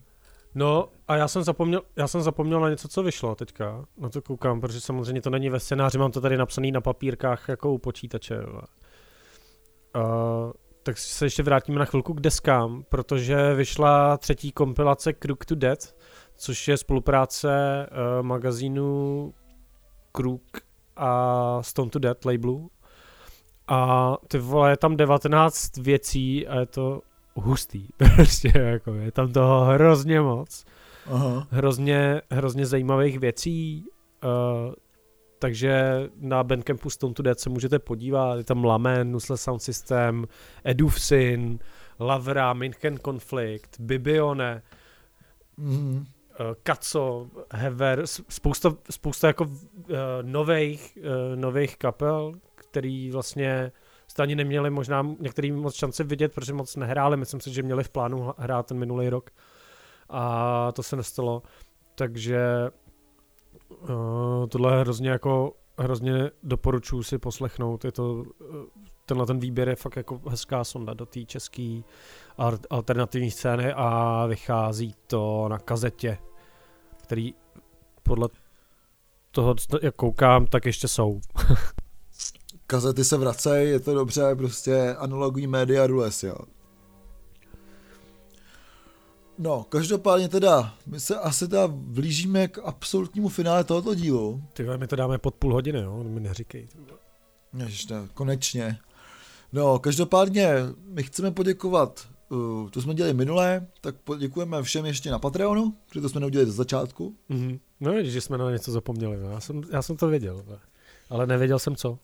No 0.56 0.90
a 1.08 1.16
já 1.16 1.28
jsem 1.28 1.44
zapomněl, 1.44 1.82
já 1.96 2.08
jsem 2.08 2.22
zapomněl 2.22 2.60
na 2.60 2.70
něco, 2.70 2.88
co 2.88 3.04
vyšlo 3.04 3.36
teďka. 3.36 3.86
Na 3.98 4.10
to 4.10 4.22
koukám, 4.22 4.62
protože 4.62 4.82
samozřejmě 4.82 5.22
to 5.22 5.30
není 5.30 5.50
ve 5.50 5.60
scénáři, 5.60 5.98
mám 5.98 6.12
to 6.12 6.22
tady 6.22 6.38
napsaný 6.38 6.72
na 6.72 6.82
papírkách 6.82 7.50
jako 7.50 7.74
u 7.74 7.78
počítače. 7.78 8.40
Uh, 8.46 8.62
tak 10.84 10.98
se 10.98 11.26
ještě 11.26 11.44
vrátíme 11.44 11.80
na 11.80 11.86
chvilku 11.86 12.14
k 12.14 12.22
deskám, 12.22 12.84
protože 12.90 13.54
vyšla 13.54 14.18
třetí 14.18 14.52
kompilace 14.52 15.14
Crook 15.14 15.46
to 15.46 15.56
Death, 15.56 15.96
což 16.36 16.68
je 16.68 16.78
spolupráce 16.78 17.50
uh, 17.92 18.26
magazínu 18.26 19.34
Crook 20.12 20.58
a 20.96 21.60
Stone 21.64 21.90
to 21.90 22.00
Death 22.00 22.26
labelu. 22.26 22.72
A 23.68 24.14
ty 24.28 24.38
vole, 24.40 24.72
je 24.72 24.78
tam 24.78 24.98
19 24.98 25.78
věcí 25.78 26.48
a 26.48 26.60
je 26.60 26.66
to 26.66 27.02
hustý. 27.36 27.88
Prostě 28.16 28.52
jako 28.56 28.94
je 28.94 29.12
tam 29.12 29.34
toho 29.34 29.66
hrozně 29.66 30.22
moc. 30.22 30.66
Aha. 31.06 31.48
Hrozně, 31.52 32.22
hrozně 32.32 32.66
zajímavých 32.66 33.20
věcí. 33.20 33.86
Uh, 34.24 34.74
takže 35.40 36.04
na 36.20 36.44
Bandcampu 36.44 36.90
Stone 36.90 37.14
to 37.14 37.24
Dead 37.24 37.40
se 37.40 37.50
můžete 37.50 37.80
podívat, 37.80 38.36
je 38.36 38.44
tam 38.44 38.66
Lamen, 38.66 39.12
Nusle 39.12 39.38
Sound 39.38 39.62
System, 39.62 40.26
Edufsin, 40.64 41.60
Lavra, 42.00 42.54
Minken 42.54 42.98
Conflict, 43.00 43.80
Bibione, 43.80 44.62
Mm-hmm. 45.60 46.06
Kaco, 46.64 47.30
Hever, 47.54 48.08
spousta, 48.08 48.76
spousta 48.90 49.28
jako 49.28 49.44
uh, 49.44 49.50
nových, 50.22 50.98
uh, 51.02 51.36
nových 51.36 51.78
kapel, 51.78 52.34
který 52.78 53.12
vlastně 53.12 53.72
jste 54.08 54.24
ani 54.24 54.36
neměli 54.36 54.70
možná 54.70 55.06
některý 55.20 55.52
moc 55.52 55.76
šance 55.76 56.04
vidět, 56.04 56.34
protože 56.34 56.54
moc 56.54 56.76
nehráli, 56.76 57.18
myslím 57.18 57.42
si, 57.42 57.54
že 57.54 57.64
měli 57.64 57.84
v 57.84 57.90
plánu 57.90 58.34
hrát 58.38 58.66
ten 58.66 58.78
minulý 58.78 59.10
rok. 59.10 59.30
A 60.10 60.72
to 60.72 60.84
se 60.84 60.96
nestalo, 60.96 61.44
takže 61.96 62.40
uh, 63.70 64.48
tohle 64.50 64.74
je 64.74 64.80
hrozně 64.80 65.10
jako 65.10 65.54
hrozně 65.78 66.32
doporučuji 66.44 67.04
si 67.04 67.18
poslechnout, 67.18 67.86
je 67.86 67.92
to, 67.92 68.24
tenhle 69.06 69.26
ten 69.26 69.40
výběr 69.40 69.70
je 69.70 69.76
fakt 69.76 69.96
jako 69.96 70.22
hezká 70.30 70.64
sonda 70.64 70.94
do 70.94 71.06
té 71.06 71.26
české 71.26 71.82
alternativní 72.70 73.32
scény 73.32 73.74
a 73.74 74.26
vychází 74.26 74.94
to 75.08 75.48
na 75.50 75.60
kazetě, 75.60 76.18
který 77.04 77.34
podle 78.04 78.30
toho, 79.32 79.56
jak 79.82 79.96
koukám, 79.96 80.46
tak 80.46 80.66
ještě 80.66 80.88
jsou. 80.88 81.20
Kazety 82.68 83.04
se 83.04 83.18
vracejí, 83.18 83.70
je 83.70 83.80
to 83.80 83.94
dobře, 83.94 84.36
prostě 84.36 84.96
analogový 85.00 85.48
média 85.48 85.88
rules, 85.88 86.24
jo. 86.24 86.36
No, 89.38 89.64
každopádně 89.64 90.30
teda, 90.30 90.74
my 90.86 91.00
se 91.00 91.16
asi 91.16 91.48
teda 91.48 91.68
blížíme 91.68 92.48
k 92.48 92.60
absolutnímu 92.64 93.30
finále 93.30 93.64
tohoto 93.64 93.96
dílu. 93.96 94.44
Ty 94.54 94.64
my 94.78 94.88
to 94.88 94.96
dáme 94.96 95.18
pod 95.18 95.36
půl 95.36 95.54
hodiny, 95.54 95.80
jo, 95.80 96.04
mi 96.04 96.20
neříkej. 96.20 96.68
Ježiš, 97.58 97.88
konečně. 98.14 98.78
No, 99.54 99.80
každopádně 99.80 100.54
my 100.88 101.04
chceme 101.04 101.32
poděkovat, 101.32 102.08
uh, 102.30 102.70
to 102.70 102.82
jsme 102.82 102.94
dělali 102.94 103.14
minulé, 103.14 103.68
tak 103.82 103.96
poděkujeme 103.96 104.64
všem 104.64 104.86
ještě 104.86 105.12
na 105.12 105.20
Patreonu, 105.20 105.74
protože 105.90 106.02
to 106.02 106.10
jsme 106.10 106.20
neudělali 106.20 106.52
ze 106.52 106.58
začátku. 106.58 107.16
Mm-hmm. 107.30 107.60
No 107.80 108.04
že 108.04 108.22
jsme 108.22 108.38
na 108.38 108.52
něco 108.52 108.72
zapomněli, 108.72 109.18
no. 109.18 109.32
já, 109.32 109.40
jsem, 109.40 109.62
já 109.72 109.82
jsem 109.82 109.98
to 109.98 110.08
věděl, 110.08 110.44
ale 111.10 111.28
nevěděl 111.28 111.60
jsem 111.60 111.76
co. 111.76 112.00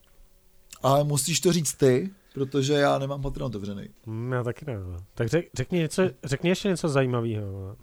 Ale 0.84 1.04
musíš 1.04 1.40
to 1.40 1.54
říct 1.54 1.74
ty, 1.74 2.10
protože 2.34 2.74
já 2.74 3.00
nemám 3.00 3.22
Patreon 3.22 3.48
otevřený. 3.48 3.90
Mm, 4.06 4.32
já 4.32 4.44
taky 4.44 4.66
ne. 4.66 4.78
Tak 5.14 5.28
řek, 5.28 5.50
řekni, 5.54 5.80
něco, 5.80 6.04
řekni 6.24 6.50
ještě 6.50 6.68
něco 6.68 6.90
zajímavého. 6.90 7.76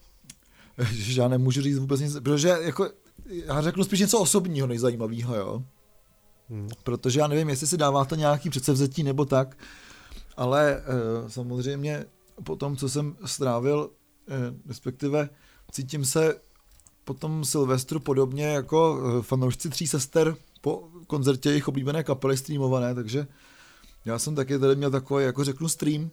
já 1.16 1.28
nemůžu 1.28 1.62
říct 1.62 1.78
vůbec 1.78 2.00
nic, 2.00 2.20
protože 2.20 2.48
jako, 2.48 2.90
já 3.26 3.62
řeknu 3.62 3.84
spíš 3.84 4.00
něco 4.00 4.20
osobního 4.20 4.66
nejzajímavého, 4.66 5.36
jo. 5.36 5.62
Hmm. 6.48 6.68
Protože 6.82 7.20
já 7.20 7.26
nevím, 7.26 7.48
jestli 7.48 7.66
si 7.66 7.76
dáváte 7.76 8.16
nějaký 8.16 8.50
předsevzetí 8.50 9.02
nebo 9.02 9.24
tak, 9.24 9.56
ale 10.36 10.76
e, 10.76 11.30
samozřejmě 11.30 12.04
po 12.44 12.56
tom, 12.56 12.76
co 12.76 12.88
jsem 12.88 13.16
strávil, 13.24 13.90
e, 14.28 14.68
respektive 14.68 15.28
cítím 15.70 16.04
se 16.04 16.40
po 17.04 17.14
tom 17.14 17.44
Silvestru 17.44 18.00
podobně 18.00 18.44
jako 18.44 19.00
e, 19.20 19.22
fanoušci 19.22 19.70
tří 19.70 19.86
sester 19.86 20.36
po 20.60 20.88
koncertě 21.06 21.48
jejich 21.48 21.68
oblíbené 21.68 22.04
kapely 22.04 22.36
streamované, 22.36 22.94
takže 22.94 23.26
já 24.04 24.18
jsem 24.18 24.34
taky 24.34 24.58
tady 24.58 24.76
měl 24.76 24.90
takový, 24.90 25.24
jako 25.24 25.44
řeknu, 25.44 25.68
stream, 25.68 26.10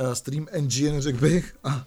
uh, 0.00 0.12
stream 0.12 0.46
engine, 0.50 1.02
řekl 1.02 1.18
bych, 1.18 1.56
a, 1.64 1.86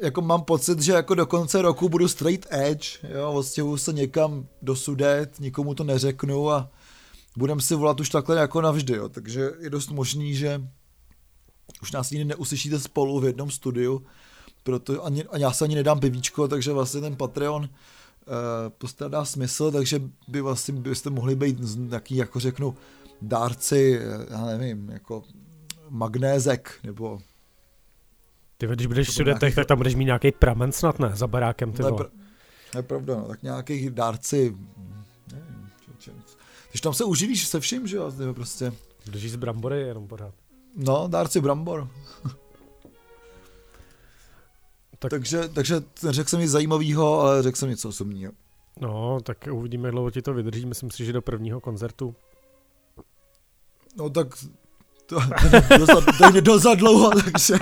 jako 0.00 0.22
mám 0.22 0.42
pocit, 0.42 0.80
že 0.80 0.92
jako 0.92 1.14
do 1.14 1.26
konce 1.26 1.62
roku 1.62 1.88
budu 1.88 2.08
straight 2.08 2.46
edge, 2.50 2.88
jo, 3.14 3.32
odstěhuju 3.32 3.76
se 3.76 3.92
někam 3.92 4.46
do 4.62 4.76
sudet, 4.76 5.40
nikomu 5.40 5.74
to 5.74 5.84
neřeknu 5.84 6.50
a 6.50 6.70
budem 7.36 7.60
si 7.60 7.74
volat 7.74 8.00
už 8.00 8.08
takhle 8.08 8.36
jako 8.36 8.60
navždy, 8.60 8.94
jo, 8.94 9.08
takže 9.08 9.50
je 9.60 9.70
dost 9.70 9.90
možný, 9.90 10.34
že 10.34 10.68
už 11.82 11.92
nás 11.92 12.10
nikdy 12.10 12.24
neuslyšíte 12.24 12.80
spolu 12.80 13.20
v 13.20 13.24
jednom 13.24 13.50
studiu, 13.50 14.06
proto 14.62 15.04
ani, 15.04 15.24
a 15.24 15.38
já 15.38 15.52
se 15.52 15.64
ani 15.64 15.74
nedám 15.74 16.00
pivíčko, 16.00 16.48
takže 16.48 16.72
vlastně 16.72 17.00
ten 17.00 17.16
Patreon 17.16 17.68
Eh, 18.26 18.70
postradá 18.70 19.24
smysl, 19.24 19.70
takže 19.70 20.00
by 20.28 20.40
vlastně 20.40 20.74
byste 20.74 21.10
mohli 21.10 21.34
být 21.34 21.58
nějaký, 21.76 22.16
jako 22.16 22.40
řeknu, 22.40 22.74
dárci, 23.22 24.00
eh, 24.02 24.26
já 24.30 24.44
nevím, 24.44 24.90
jako 24.90 25.22
magnézek, 25.88 26.74
nebo 26.84 27.18
ty 28.58 28.66
když 28.66 28.86
budeš 28.86 29.08
v 29.08 29.12
Sudetech, 29.12 29.40
nějaký... 29.40 29.54
tak 29.56 29.66
tam 29.66 29.78
budeš 29.78 29.94
mít 29.94 30.04
nějaký 30.04 30.32
pramen 30.32 30.72
snad, 30.72 30.98
ne? 30.98 31.10
Za 31.14 31.26
barákem, 31.26 31.72
ty 31.72 31.82
to 31.82 31.88
je, 31.88 32.78
je 32.78 32.82
pravda, 32.82 33.16
no. 33.16 33.24
Tak 33.28 33.42
nějakých 33.42 33.90
dárci, 33.90 34.56
nevím, 35.32 35.70
či, 35.80 35.90
či, 35.98 36.10
Když 36.70 36.80
tam 36.80 36.94
se 36.94 37.04
uživíš 37.04 37.46
se 37.46 37.60
vším, 37.60 37.86
že 37.86 37.96
jo? 37.96 38.12
Prostě... 38.34 38.72
Držíš 39.06 39.32
z 39.32 39.36
brambory 39.36 39.80
jenom 39.80 40.08
pořád. 40.08 40.34
No, 40.76 41.08
dárci 41.08 41.40
brambor. 41.40 41.88
Tak... 45.04 45.10
Takže, 45.10 45.48
takže 45.48 45.82
řekl 46.08 46.30
jsem 46.30 46.40
nic 46.40 46.50
zajímavého, 46.50 47.20
ale 47.20 47.42
řekl 47.42 47.58
jsem 47.58 47.70
něco 47.70 47.88
osobního. 47.88 48.32
No, 48.80 49.20
tak 49.22 49.48
uvidíme, 49.52 49.88
jak 49.88 49.92
dlouho 49.92 50.10
ti 50.10 50.22
to 50.22 50.34
vydrží. 50.34 50.66
Myslím 50.66 50.90
si, 50.90 51.04
že 51.04 51.12
do 51.12 51.22
prvního 51.22 51.60
koncertu. 51.60 52.14
No 53.96 54.10
tak 54.10 54.26
to, 55.06 55.16
to 56.18 56.30
jde 56.30 56.58
za 56.58 56.74
dlouho, 56.74 57.10
takže... 57.24 57.54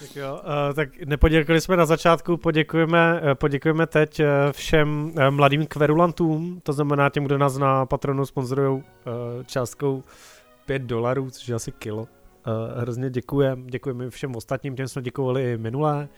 Tak 0.00 0.16
jo, 0.16 0.40
uh, 0.68 0.74
tak 0.74 0.88
nepoděkovali 1.04 1.60
jsme 1.60 1.76
na 1.76 1.86
začátku, 1.86 2.36
poděkujeme, 2.36 3.20
uh, 3.20 3.34
poděkujeme 3.34 3.86
teď 3.86 4.20
uh, 4.20 4.26
všem 4.52 5.12
mladým 5.30 5.66
kverulantům, 5.66 6.60
to 6.62 6.72
znamená 6.72 7.10
těm, 7.10 7.24
kdo 7.24 7.38
nás 7.38 7.58
na 7.58 7.86
patronu 7.86 8.26
sponzorují 8.26 8.82
částkou 9.46 10.04
5 10.66 10.82
dolarů, 10.82 11.30
což 11.30 11.48
je 11.48 11.54
asi 11.54 11.72
kilo. 11.72 12.08
Uh, 12.46 12.80
hrozně 12.80 13.10
děkujeme, 13.10 13.62
děkujeme 13.66 14.10
všem 14.10 14.36
ostatním, 14.36 14.76
těm 14.76 14.88
jsme 14.88 15.02
děkovali 15.02 15.52
i 15.52 15.58
minulé. 15.58 16.08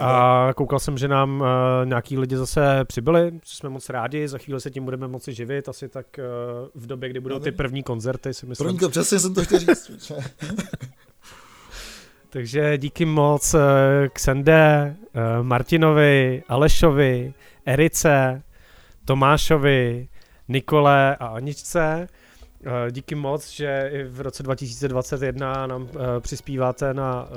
A 0.00 0.48
koukal 0.56 0.78
jsem, 0.78 0.98
že 0.98 1.08
nám 1.08 1.40
uh, 1.40 1.46
nějaký 1.84 2.18
lidi 2.18 2.36
zase 2.36 2.84
přibyli, 2.84 3.40
jsme 3.44 3.68
moc 3.68 3.88
rádi, 3.88 4.28
za 4.28 4.38
chvíli 4.38 4.60
se 4.60 4.70
tím 4.70 4.84
budeme 4.84 5.08
moci 5.08 5.34
živit, 5.34 5.68
asi 5.68 5.88
tak 5.88 6.06
uh, 6.18 6.82
v 6.82 6.86
době, 6.86 7.08
kdy 7.08 7.20
budou 7.20 7.38
ty 7.38 7.52
první 7.52 7.82
koncerty, 7.82 8.34
si 8.34 8.46
myslím. 8.46 8.64
Promiňte, 8.64 8.88
přesně 8.88 9.18
jsem 9.18 9.34
to 9.34 9.44
chtěl 9.44 9.58
říct. 9.58 10.12
Takže 12.30 12.78
díky 12.78 13.04
moc 13.04 13.54
Xende, 14.12 14.96
Martinovi, 15.42 16.42
Alešovi, 16.48 17.34
Erice, 17.66 18.42
Tomášovi, 19.04 20.08
Nikole 20.48 21.16
a 21.16 21.26
Aničce. 21.26 22.08
Eh, 22.64 22.90
díky 22.90 23.14
moc, 23.14 23.50
že 23.50 23.90
i 23.92 24.04
v 24.04 24.20
roce 24.20 24.42
2021 24.42 25.66
nám 25.66 25.82
uh, 25.82 25.88
přispíváte 26.20 26.94
na, 26.94 27.28
uh, 27.30 27.34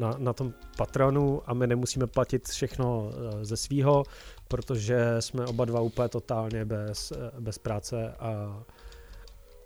na, 0.00 0.14
na 0.18 0.32
tom 0.32 0.52
patronu 0.76 1.42
a 1.46 1.54
my 1.54 1.66
nemusíme 1.66 2.06
platit 2.06 2.48
všechno 2.48 3.10
ze 3.42 3.56
svýho, 3.56 4.02
protože 4.48 5.16
jsme 5.20 5.46
oba 5.46 5.64
dva 5.64 5.80
úplně 5.80 6.08
totálně 6.08 6.64
bez, 6.64 7.12
bez 7.40 7.58
práce 7.58 8.14
a, 8.18 8.62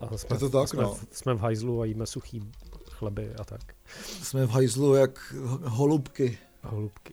a 0.01 0.17
jsme, 0.17 0.39
to 0.39 0.51
tak, 0.51 0.69
jsme, 0.69 0.83
no. 0.83 0.95
v, 0.95 1.07
jsme 1.11 1.35
v 1.35 1.41
hajzlu 1.41 1.81
a 1.81 1.85
jíme 1.85 2.07
suchý 2.07 2.51
chleby 2.91 3.35
a 3.39 3.45
tak. 3.45 3.61
Jsme 4.23 4.47
v 4.47 4.51
hajzlu 4.51 4.95
jak 4.95 5.35
holubky. 5.63 6.39
Holubky. 6.63 7.13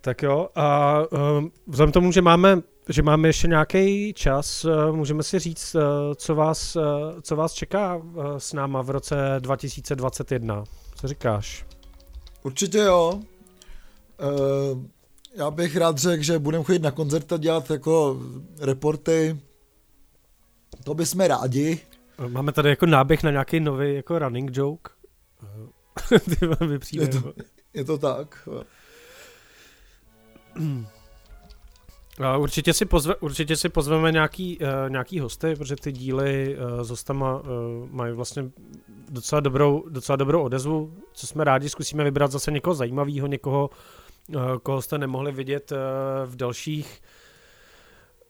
Tak 0.00 0.22
jo, 0.22 0.48
a 0.54 0.98
um, 1.38 1.52
vzhledem 1.66 1.92
tomu, 1.92 2.12
že 2.12 2.22
máme 2.22 2.62
že 2.88 3.02
máme 3.02 3.28
ještě 3.28 3.48
nějaký 3.48 4.12
čas, 4.14 4.64
eh, 4.64 4.92
můžeme 4.92 5.22
si 5.22 5.38
říct, 5.38 5.74
eh, 5.74 5.80
co 6.14 6.34
vás, 6.34 6.76
eh, 6.76 6.80
co 7.22 7.36
vás 7.36 7.52
čeká 7.52 8.02
s 8.38 8.52
náma 8.52 8.82
v 8.82 8.90
roce 8.90 9.16
2021. 9.38 10.64
Co 10.94 11.08
říkáš? 11.08 11.66
Určitě 12.42 12.78
jo. 12.78 13.20
Já 15.34 15.50
bych 15.50 15.76
rád 15.76 15.98
řekl, 15.98 16.22
že 16.22 16.38
budeme 16.38 16.64
chodit 16.64 16.82
na 16.82 16.90
koncert 16.90 17.32
a 17.32 17.36
dělat 17.36 17.70
jako 17.70 18.20
reporty. 18.60 19.40
To 20.84 20.94
bychom 20.94 21.20
rádi. 21.20 21.80
Máme 22.28 22.52
tady 22.52 22.68
jako 22.68 22.86
náběh 22.86 23.22
na 23.22 23.30
nějaký 23.30 23.60
nový 23.60 23.94
jako 23.94 24.18
running 24.18 24.50
joke. 24.56 24.90
je, 26.92 27.08
to, 27.08 27.32
je 27.74 27.84
to 27.84 27.98
tak. 27.98 28.48
Určitě 32.38 32.72
si, 32.72 32.84
pozve, 32.84 33.16
určitě 33.16 33.56
si 33.56 33.68
pozveme 33.68 34.12
nějaký, 34.12 34.58
uh, 34.58 34.90
nějaký 34.90 35.20
hosty, 35.20 35.56
protože 35.56 35.76
ty 35.76 35.92
díly 35.92 36.56
uh, 36.56 36.82
s 36.82 36.90
hostama 36.90 37.40
uh, 37.40 37.46
mají 37.90 38.12
vlastně 38.12 38.50
docela 39.10 39.40
dobrou, 39.40 39.84
docela 39.88 40.16
dobrou 40.16 40.42
odezvu, 40.42 40.94
co 41.12 41.26
jsme 41.26 41.44
rádi, 41.44 41.68
zkusíme 41.68 42.04
vybrat 42.04 42.30
zase 42.30 42.50
někoho 42.50 42.74
zajímavého, 42.74 43.26
někoho, 43.26 43.70
uh, 44.28 44.56
koho 44.62 44.82
jste 44.82 44.98
nemohli 44.98 45.32
vidět 45.32 45.72
uh, 45.72 45.78
v 46.24 46.36
dalších 46.36 47.00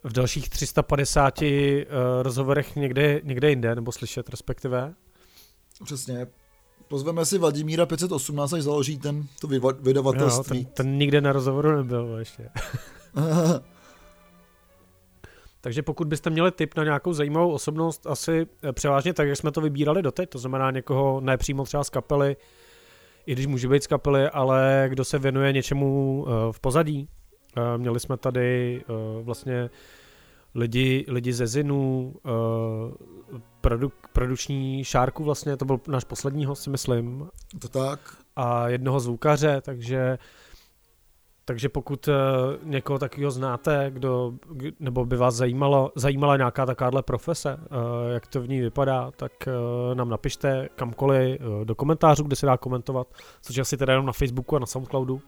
v 0.05 0.13
dalších 0.13 0.49
350 0.49 1.43
uh, 1.43 1.49
rozhovorech 2.23 2.77
někde, 2.77 3.21
někde 3.25 3.51
jinde, 3.51 3.75
nebo 3.75 3.93
slyšet 3.93 4.29
respektive. 4.29 4.95
Přesně. 5.85 6.27
Pozveme 6.89 7.27
si 7.27 7.39
Vladimíra 7.39 7.87
518, 7.87 8.53
až 8.53 8.63
založí 8.63 8.99
ten, 8.99 9.27
to 9.41 9.49
vydavatelství. 9.81 10.59
Jo, 10.59 10.65
ten, 10.65 10.73
ten 10.75 10.99
nikde 10.99 11.21
na 11.21 11.33
rozhovoru 11.33 11.77
nebyl 11.77 12.17
ještě. 12.19 12.49
Takže 15.61 15.83
pokud 15.83 16.09
byste 16.09 16.31
měli 16.31 16.53
tip 16.53 16.77
na 16.77 16.85
nějakou 16.85 17.13
zajímavou 17.13 17.53
osobnost, 17.53 18.07
asi 18.07 18.47
eh, 18.63 18.73
převážně 18.73 19.13
tak, 19.13 19.29
jak 19.29 19.37
jsme 19.37 19.53
to 19.53 19.61
vybírali 19.61 20.03
doteď, 20.03 20.31
to 20.31 20.39
znamená 20.39 20.71
někoho 20.71 21.21
nepřímo 21.21 21.65
třeba 21.65 21.85
z 21.85 21.91
kapely, 21.91 22.37
i 23.27 23.33
když 23.33 23.47
může 23.47 23.69
být 23.69 23.83
z 23.83 23.87
kapely, 23.87 24.29
ale 24.29 24.87
kdo 24.89 25.05
se 25.05 25.19
věnuje 25.19 25.53
něčemu 25.53 26.27
v 26.51 26.61
pozadí. 26.61 27.09
Měli 27.77 28.01
jsme 28.01 28.17
tady 28.17 28.83
vlastně 29.23 29.71
lidi, 30.55 31.05
lidi 31.09 31.33
ze 31.33 31.47
Zinu, 31.47 32.15
produ, 33.61 33.93
produční 34.13 34.85
šárku 34.85 35.25
vlastně, 35.25 35.57
to 35.57 35.65
byl 35.65 35.81
náš 35.89 36.05
poslední 36.05 36.45
host, 36.45 36.63
si 36.63 36.71
myslím. 36.71 37.29
To 37.59 37.69
tak. 37.69 38.01
A 38.37 38.69
jednoho 38.69 39.01
zvukaře, 39.01 39.61
takže 39.61 40.19
takže 41.45 41.69
pokud 41.69 42.09
uh, 42.09 42.15
někoho 42.63 42.99
takového 42.99 43.31
znáte, 43.31 43.87
kdo, 43.91 44.33
nebo 44.81 45.05
by 45.05 45.17
vás 45.17 45.35
zajímalo, 45.35 45.93
zajímala 45.95 46.37
nějaká 46.37 46.67
takováhle 46.67 47.03
profese, 47.03 47.55
uh, 47.55 48.13
jak 48.13 48.27
to 48.27 48.41
v 48.41 48.49
ní 48.49 48.61
vypadá, 48.61 49.11
tak 49.11 49.33
uh, 49.47 49.95
nám 49.95 50.09
napište 50.09 50.69
kamkoliv 50.77 51.41
do 51.65 51.75
komentářů, 51.75 52.25
kde 52.25 52.37
se 52.37 52.47
dá 52.47 52.57
komentovat, 52.57 53.07
což 53.43 53.59
asi 53.59 53.77
teda 53.77 53.93
jenom 53.93 54.07
na 54.07 54.13
Facebooku 54.13 54.57
a 54.57 54.59
na 54.59 54.67
Soundcloudu. 54.67 55.21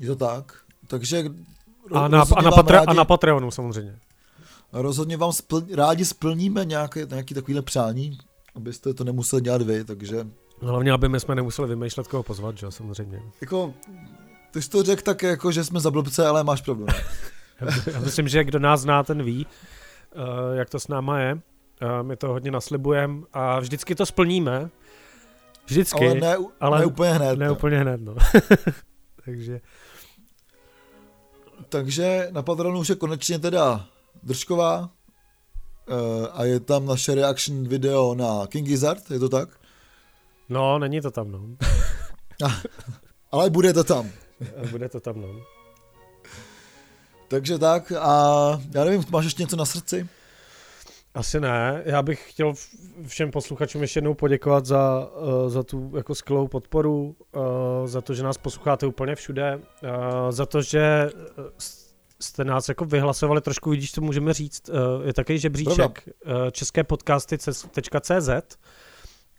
Je 0.00 0.06
to 0.06 0.16
tak. 0.16 0.60
Takže 0.86 1.24
a 1.92 2.08
na, 2.08 2.22
a, 2.36 2.42
na 2.42 2.50
Patre- 2.50 2.72
rádi... 2.72 2.86
a 2.86 2.92
na 2.92 3.04
Patreonu 3.04 3.50
samozřejmě. 3.50 3.98
Rozhodně 4.72 5.16
vám 5.16 5.30
spl- 5.30 5.74
rádi 5.74 6.04
splníme 6.04 6.64
nějaké, 6.64 7.06
nějaké 7.10 7.34
takovéhle 7.34 7.62
přání, 7.62 8.18
abyste 8.54 8.94
to 8.94 9.04
nemuseli 9.04 9.42
dělat 9.42 9.62
vy, 9.62 9.84
takže... 9.84 10.26
Hlavně, 10.60 10.92
aby 10.92 11.08
my 11.08 11.20
jsme 11.20 11.34
nemuseli 11.34 11.68
vymýšlet, 11.68 12.08
koho 12.08 12.22
pozvat, 12.22 12.58
že 12.58 12.70
samozřejmě. 12.70 13.22
Jako, 13.40 13.74
ty 14.50 14.62
jsi 14.62 14.70
to 14.70 14.82
řekl 14.82 15.02
tak, 15.02 15.22
jako, 15.22 15.52
že 15.52 15.64
jsme 15.64 15.80
za 15.80 15.90
blbce, 15.90 16.26
ale 16.26 16.44
máš 16.44 16.60
pravdu. 16.60 16.86
Já 17.92 18.00
myslím, 18.00 18.28
že 18.28 18.44
kdo 18.44 18.58
nás 18.58 18.80
zná, 18.80 19.02
ten 19.02 19.22
ví, 19.22 19.46
uh, 20.16 20.56
jak 20.56 20.70
to 20.70 20.80
s 20.80 20.88
náma 20.88 21.20
je. 21.20 21.34
Uh, 21.34 21.40
my 22.02 22.16
to 22.16 22.28
hodně 22.28 22.50
naslibujeme 22.50 23.22
a 23.32 23.60
vždycky 23.60 23.94
to 23.94 24.06
splníme. 24.06 24.70
Vždycky. 25.66 26.06
Ale 26.06 26.14
ne, 26.20 26.36
ale 26.60 26.78
ne 26.78 26.86
úplně 26.86 27.10
hned. 27.10 27.38
Ne 27.38 27.50
úplně 27.50 27.78
hned, 27.78 28.00
no. 28.00 28.14
Takže... 29.24 29.60
Takže 31.68 32.28
na 32.30 32.42
Patronu 32.42 32.80
už 32.80 32.88
je 32.88 32.96
konečně 32.96 33.38
teda 33.38 33.86
Držková 34.22 34.78
uh, 34.80 36.26
a 36.32 36.44
je 36.44 36.60
tam 36.60 36.86
naše 36.86 37.14
reaction 37.14 37.68
video 37.68 38.14
na 38.14 38.46
King 38.46 38.68
Gizzard, 38.68 39.10
je 39.10 39.18
to 39.18 39.28
tak? 39.28 39.48
No, 40.48 40.78
není 40.78 41.00
to 41.00 41.10
tam, 41.10 41.30
no. 41.32 41.40
Ale 43.32 43.50
bude 43.50 43.72
to 43.72 43.84
tam. 43.84 44.10
bude 44.70 44.88
to 44.88 45.00
tam, 45.00 45.20
no. 45.20 45.28
Takže 47.28 47.58
tak 47.58 47.92
a 47.92 48.60
já 48.74 48.84
nevím, 48.84 49.04
máš 49.10 49.24
ještě 49.24 49.42
něco 49.42 49.56
na 49.56 49.64
srdci? 49.64 50.08
Asi 51.14 51.40
ne. 51.40 51.82
Já 51.84 52.02
bych 52.02 52.30
chtěl 52.30 52.54
všem 53.06 53.30
posluchačům 53.30 53.82
ještě 53.82 53.98
jednou 53.98 54.14
poděkovat 54.14 54.66
za, 54.66 55.08
uh, 55.16 55.50
za 55.50 55.62
tu 55.62 55.92
jako 55.96 56.14
skvělou 56.14 56.48
podporu, 56.48 57.16
uh, 57.32 57.42
za 57.86 58.00
to, 58.00 58.14
že 58.14 58.22
nás 58.22 58.38
posloucháte 58.38 58.86
úplně 58.86 59.14
všude, 59.14 59.56
uh, 59.56 60.30
za 60.30 60.46
to, 60.46 60.62
že 60.62 61.10
jste 62.20 62.44
nás 62.44 62.68
jako 62.68 62.84
vyhlasovali 62.84 63.40
trošku, 63.40 63.70
vidíš, 63.70 63.92
co 63.92 64.00
můžeme 64.00 64.32
říct, 64.32 64.70
je 65.04 65.12
takový 65.12 65.38
žebříček 65.38 66.08
české 66.52 66.84
podcasty.cz 66.84 68.28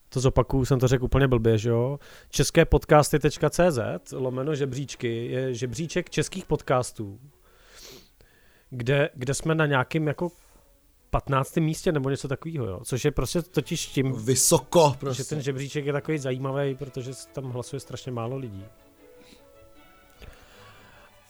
to 0.10 0.20
zopakuju, 0.20 0.65
jsem 0.65 0.80
to 0.80 0.88
řekl 0.88 1.06
úplně 1.06 1.28
blbě, 1.28 1.58
že 1.58 1.70
jo? 1.70 2.00
České 2.30 2.65
podcasty.cz 2.65 3.80
lomeno 4.13 4.56
žebříčky 4.56 5.26
je 5.26 5.54
žebříček 5.54 6.10
českých 6.10 6.46
podcastů, 6.46 7.20
kde, 8.70 9.10
kde 9.13 9.34
jsme 9.34 9.56
na 9.56 9.65
nějakým 9.65 10.08
jako 10.08 10.30
15. 11.10 11.58
místě 11.58 11.91
nebo 11.91 12.10
něco 12.10 12.28
takového, 12.28 12.65
jo. 12.65 12.80
Což 12.84 13.06
je 13.06 13.12
prostě 13.12 13.41
totiž 13.41 13.88
tím... 13.88 14.12
Vysoko, 14.12 14.96
prostě. 15.00 15.24
Že 15.24 15.30
ten 15.30 15.41
žebříček 15.41 15.86
je 15.86 15.93
takový 15.93 16.17
zajímavý, 16.17 16.76
protože 16.76 17.12
tam 17.34 17.52
hlasuje 17.52 17.80
strašně 17.80 18.12
málo 18.12 18.38
lidí. 18.38 18.65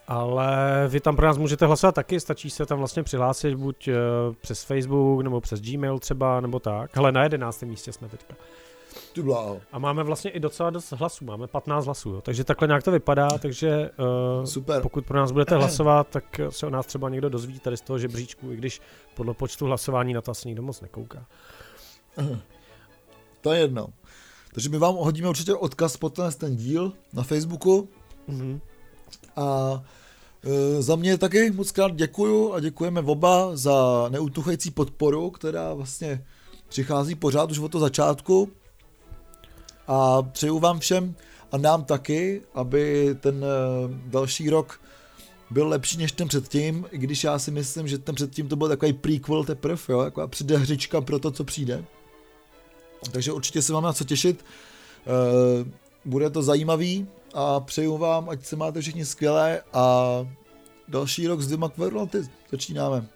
Ale 0.08 0.48
vy 0.88 1.00
tam 1.00 1.16
pro 1.16 1.26
nás 1.26 1.38
můžete 1.38 1.66
hlasovat 1.66 1.96
taky, 1.96 2.20
stačí 2.20 2.50
se 2.50 2.66
tam 2.66 2.78
vlastně 2.78 3.04
přihlásit 3.04 3.56
buď 3.56 3.88
uh, 3.88 3.94
přes 4.42 4.64
Facebook, 4.64 5.22
nebo 5.22 5.42
přes 5.42 5.62
Gmail 5.62 6.00
třeba, 6.00 6.42
nebo 6.42 6.60
tak. 6.60 6.98
Ale 6.98 7.12
na 7.12 7.24
11. 7.24 7.64
místě 7.64 7.94
jsme 7.94 8.10
teďka. 8.10 8.36
A 9.72 9.80
máme 9.80 10.04
vlastně 10.04 10.32
i 10.32 10.40
docela 10.40 10.70
dost 10.70 10.92
hlasů, 10.92 11.26
máme 11.26 11.48
15 11.48 11.86
hlasů, 11.86 12.10
jo. 12.10 12.22
takže 12.22 12.44
takhle 12.44 12.68
nějak 12.68 12.84
to 12.84 12.92
vypadá, 12.92 13.30
takže 13.38 13.90
uh, 14.40 14.46
Super. 14.46 14.82
pokud 14.82 15.06
pro 15.06 15.18
nás 15.18 15.32
budete 15.32 15.56
hlasovat, 15.56 16.08
tak 16.08 16.40
se 16.50 16.66
o 16.66 16.70
nás 16.70 16.86
třeba 16.86 17.10
někdo 17.10 17.30
dozví 17.30 17.60
tady 17.60 17.78
z 17.78 17.82
toho 17.82 18.00
žebříčku, 18.00 18.52
i 18.52 18.56
když 18.56 18.82
podle 19.16 19.34
počtu 19.34 19.66
hlasování 19.66 20.14
na 20.14 20.22
to 20.22 20.32
asi 20.32 20.48
nikdo 20.48 20.62
moc 20.62 20.82
nekouká. 20.82 21.26
To 23.42 23.54
je 23.54 23.60
jedno. 23.60 23.88
Takže 24.54 24.70
my 24.70 24.78
vám 24.78 24.96
hodíme 24.96 25.30
určitě 25.30 25.54
odkaz 25.54 25.98
pod 25.98 26.14
ten, 26.14 26.32
ten 26.32 26.56
díl 26.56 26.94
na 27.14 27.24
Facebooku. 27.24 27.90
Mm-hmm. 28.30 28.60
A 29.36 29.84
e, 30.44 30.82
za 30.82 30.96
mě 30.96 31.18
taky 31.18 31.52
moc 31.52 31.72
krát 31.72 31.96
děkuju 31.96 32.54
a 32.54 32.60
děkujeme 32.60 33.02
oba 33.02 33.56
za 33.56 34.06
neutuchající 34.10 34.72
podporu, 34.72 35.30
která 35.30 35.74
vlastně 35.74 36.26
přichází 36.68 37.16
pořád 37.16 37.52
už 37.52 37.60
od 37.60 37.72
toho 37.72 37.82
začátku. 37.82 38.52
A 39.88 40.22
přeju 40.22 40.60
vám 40.60 40.80
všem 40.80 41.16
a 41.52 41.58
nám 41.58 41.84
taky, 41.84 42.42
aby 42.54 43.16
ten 43.20 43.44
e, 43.44 43.48
další 44.06 44.50
rok 44.50 44.82
byl 45.50 45.68
lepší 45.68 45.98
než 45.98 46.12
ten 46.12 46.28
předtím, 46.28 46.86
i 46.92 46.98
když 46.98 47.24
já 47.24 47.40
si 47.40 47.52
myslím, 47.52 47.88
že 47.88 47.98
ten 47.98 48.16
předtím 48.16 48.48
to 48.48 48.56
byl 48.56 48.68
takový 48.68 48.94
prequel 48.94 49.44
teprve, 49.44 49.82
jo, 49.90 50.02
jako 50.02 50.28
předehřička 50.28 51.02
pro 51.02 51.20
to, 51.20 51.32
co 51.32 51.44
přijde. 51.44 51.84
Takže 53.12 53.32
určitě 53.32 53.62
se 53.62 53.74
mám 53.74 53.84
na 53.84 53.94
co 53.94 54.04
těšit. 54.04 54.46
E, 54.46 55.72
bude 56.06 56.30
to 56.30 56.44
zajímavý 56.44 57.08
a 57.34 57.60
přeju 57.60 57.98
vám, 57.98 58.30
ať 58.30 58.46
se 58.46 58.56
máte 58.56 58.82
všichni 58.82 59.06
skvělé 59.06 59.62
a 59.74 60.10
další 60.88 61.28
rok 61.28 61.42
s 61.42 61.48
dvěma 61.48 61.70
kvadraty 61.70 62.22
začínáme. 62.52 63.08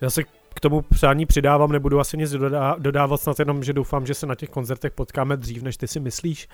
Já 0.00 0.10
se 0.10 0.22
k 0.54 0.60
tomu 0.60 0.82
přání 0.82 1.26
přidávám, 1.26 1.72
nebudu 1.72 2.00
asi 2.00 2.16
nic 2.16 2.30
dodá, 2.30 2.76
dodávat, 2.78 3.20
snad 3.20 3.38
jenom, 3.38 3.64
že 3.64 3.72
doufám, 3.72 4.06
že 4.06 4.14
se 4.14 4.26
na 4.26 4.34
těch 4.34 4.50
koncertech 4.50 4.92
potkáme 4.92 5.36
dřív, 5.36 5.62
než 5.62 5.76
ty 5.76 5.88
si 5.88 6.00
myslíš. 6.00 6.48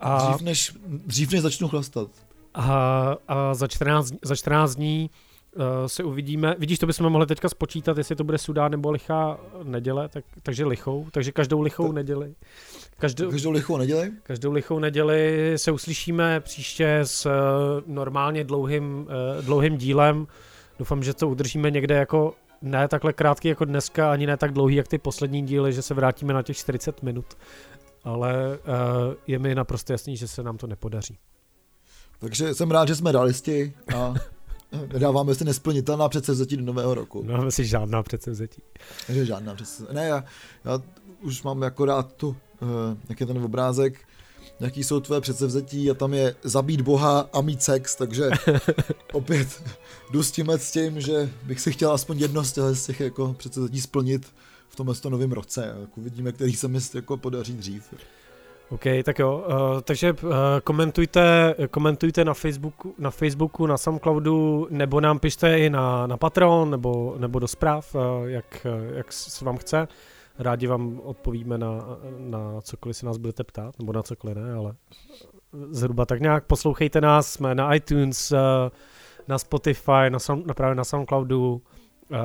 A, 0.00 0.32
dřív, 0.32 0.42
než, 0.42 0.72
dřív 0.86 1.32
než 1.32 1.40
začnu 1.40 1.68
chlastat. 1.68 2.08
A, 2.54 3.16
a 3.28 3.54
za, 3.54 3.66
14, 3.66 4.14
za 4.22 4.36
14 4.36 4.74
dní 4.74 5.10
uh, 5.56 5.62
se 5.86 6.04
uvidíme. 6.04 6.54
Vidíš, 6.58 6.78
to 6.78 6.86
bychom 6.86 7.12
mohli 7.12 7.26
teďka 7.26 7.48
spočítat, 7.48 7.98
jestli 7.98 8.16
to 8.16 8.24
bude 8.24 8.38
sudá 8.38 8.68
nebo 8.68 8.90
lichá 8.90 9.38
neděle, 9.62 10.08
tak, 10.08 10.24
takže 10.42 10.64
lichou, 10.64 11.06
takže 11.10 11.32
každou 11.32 11.60
lichou 11.60 11.86
tak, 11.86 11.94
neděli. 11.94 12.34
Každou, 12.98 13.30
každou 13.30 13.50
lichou 13.50 13.76
neděli? 13.76 14.12
Každou 14.22 14.52
lichou 14.52 14.78
neděli 14.78 15.52
se 15.56 15.72
uslyšíme 15.72 16.40
příště 16.40 16.98
s 17.02 17.26
uh, 17.26 17.32
normálně 17.86 18.44
dlouhým, 18.44 19.06
uh, 19.38 19.44
dlouhým 19.44 19.76
dílem. 19.76 20.26
Doufám, 20.78 21.02
že 21.02 21.14
to 21.14 21.28
udržíme 21.28 21.70
někde 21.70 21.94
jako 21.94 22.34
ne 22.62 22.88
takhle 22.88 23.12
krátký 23.12 23.48
jako 23.48 23.64
dneska, 23.64 24.12
ani 24.12 24.26
ne 24.26 24.36
tak 24.36 24.52
dlouhý, 24.52 24.76
jak 24.76 24.88
ty 24.88 24.98
poslední 24.98 25.42
díly, 25.42 25.72
že 25.72 25.82
se 25.82 25.94
vrátíme 25.94 26.34
na 26.34 26.42
těch 26.42 26.56
40 26.56 27.02
minut. 27.02 27.24
Ale 28.04 28.58
uh, 28.58 29.14
je 29.26 29.38
mi 29.38 29.54
naprosto 29.54 29.92
jasný, 29.92 30.16
že 30.16 30.28
se 30.28 30.42
nám 30.42 30.56
to 30.56 30.66
nepodaří. 30.66 31.18
Takže 32.18 32.54
jsem 32.54 32.70
rád, 32.70 32.88
že 32.88 32.96
jsme 32.96 33.12
realisti 33.12 33.72
a 33.96 34.14
nedáváme 34.92 35.34
si 35.34 35.44
nesplnitelná 35.44 36.08
předsevzetí 36.08 36.56
do 36.56 36.64
nového 36.64 36.94
roku. 36.94 37.22
Nedáváme 37.22 37.50
si 37.50 37.64
žádná 37.64 38.02
předsevzetí. 38.02 38.62
Takže 39.06 39.26
žádná 39.26 39.54
předsevzetí. 39.54 39.94
Ne, 39.94 40.06
já, 40.06 40.24
já 40.64 40.80
už 41.20 41.42
mám 41.42 41.62
jako 41.62 41.84
rád 41.84 42.12
tu, 42.12 42.28
uh, 42.28 42.36
jak 43.08 43.20
je 43.20 43.26
ten 43.26 43.38
obrázek, 43.38 44.00
jaký 44.60 44.84
jsou 44.84 45.00
tvoje 45.00 45.20
předsevzetí 45.20 45.90
a 45.90 45.94
tam 45.94 46.14
je 46.14 46.34
zabít 46.42 46.80
boha 46.80 47.28
a 47.32 47.40
mít 47.40 47.62
sex, 47.62 47.96
takže 47.96 48.30
opět 49.12 49.62
jdu 50.12 50.22
s 50.22 50.30
tím, 50.30 50.50
s 50.50 50.70
tím, 50.70 51.00
že 51.00 51.30
bych 51.42 51.60
si 51.60 51.72
chtěl 51.72 51.92
aspoň 51.92 52.18
jedno 52.18 52.44
z 52.44 52.86
těch 52.86 53.00
jako 53.00 53.32
předsevzetí 53.38 53.80
splnit 53.80 54.26
v 54.68 54.76
tomhle 54.76 54.94
novém 55.08 55.32
roce. 55.32 55.74
Jako 55.80 56.00
uvidíme, 56.00 56.32
který 56.32 56.52
se 56.52 56.68
mi 56.68 56.78
jako 56.94 57.16
podaří 57.16 57.52
dřív. 57.52 57.94
OK, 58.70 58.84
tak 59.04 59.18
jo, 59.18 59.44
uh, 59.48 59.80
takže 59.80 60.12
uh, 60.12 60.30
komentujte, 60.64 61.54
komentujte 61.70 62.24
na 62.24 62.34
Facebooku, 62.34 62.94
na 62.98 63.10
Facebooku, 63.10 63.66
na 63.66 63.78
Soundcloudu, 63.78 64.66
nebo 64.70 65.00
nám 65.00 65.18
pište 65.18 65.58
i 65.58 65.70
na, 65.70 66.06
na 66.06 66.16
Patreon, 66.16 66.70
nebo, 66.70 67.14
nebo 67.18 67.38
do 67.38 67.48
zpráv, 67.48 67.94
uh, 67.94 68.00
jak, 68.26 68.66
jak 68.94 69.12
se 69.12 69.44
vám 69.44 69.56
chce. 69.56 69.88
Rádi 70.38 70.66
vám 70.66 71.00
odpovíme 71.04 71.58
na, 71.58 71.78
na 72.18 72.60
cokoliv 72.60 72.96
se 72.96 73.06
nás 73.06 73.16
budete 73.16 73.44
ptát, 73.44 73.78
nebo 73.78 73.92
na 73.92 74.02
cokoliv 74.02 74.36
ne, 74.36 74.52
ale 74.54 74.74
zhruba 75.70 76.06
tak 76.06 76.20
nějak. 76.20 76.44
Poslouchejte 76.46 77.00
nás, 77.00 77.32
jsme 77.32 77.54
na 77.54 77.74
iTunes, 77.74 78.32
uh, 78.32 78.38
na 79.28 79.38
Spotify, 79.38 80.10
na, 80.10 80.18
sound, 80.18 80.46
na 80.46 80.54
právě 80.54 80.74
na 80.74 80.84
Soundcloudu, 80.84 81.62
uh, 82.10 82.18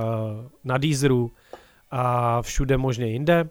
na 0.63 0.77
Deezeru 0.77 1.31
a 1.91 2.41
všude 2.41 2.77
možně 2.77 3.07
jinde. 3.07 3.49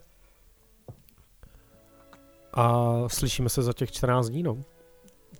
A 2.54 2.84
slyšíme 3.08 3.48
se 3.48 3.62
za 3.62 3.72
těch 3.72 3.92
14 3.92 4.28
dní, 4.28 4.42
no. 4.42 4.58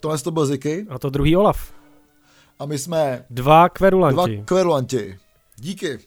Tohle 0.01 0.19
to 0.19 0.31
byl 0.31 0.47
Ziky. 0.47 0.87
A 0.91 0.99
to 0.99 1.11
druhý 1.11 1.37
Olaf. 1.37 1.73
A 2.59 2.67
my 2.67 2.79
jsme 2.79 3.25
Dva 3.31 3.69
kverulanti. 3.69 4.37
dva 4.37 4.45
kverulanti. 4.45 5.19
Díky. 5.57 5.99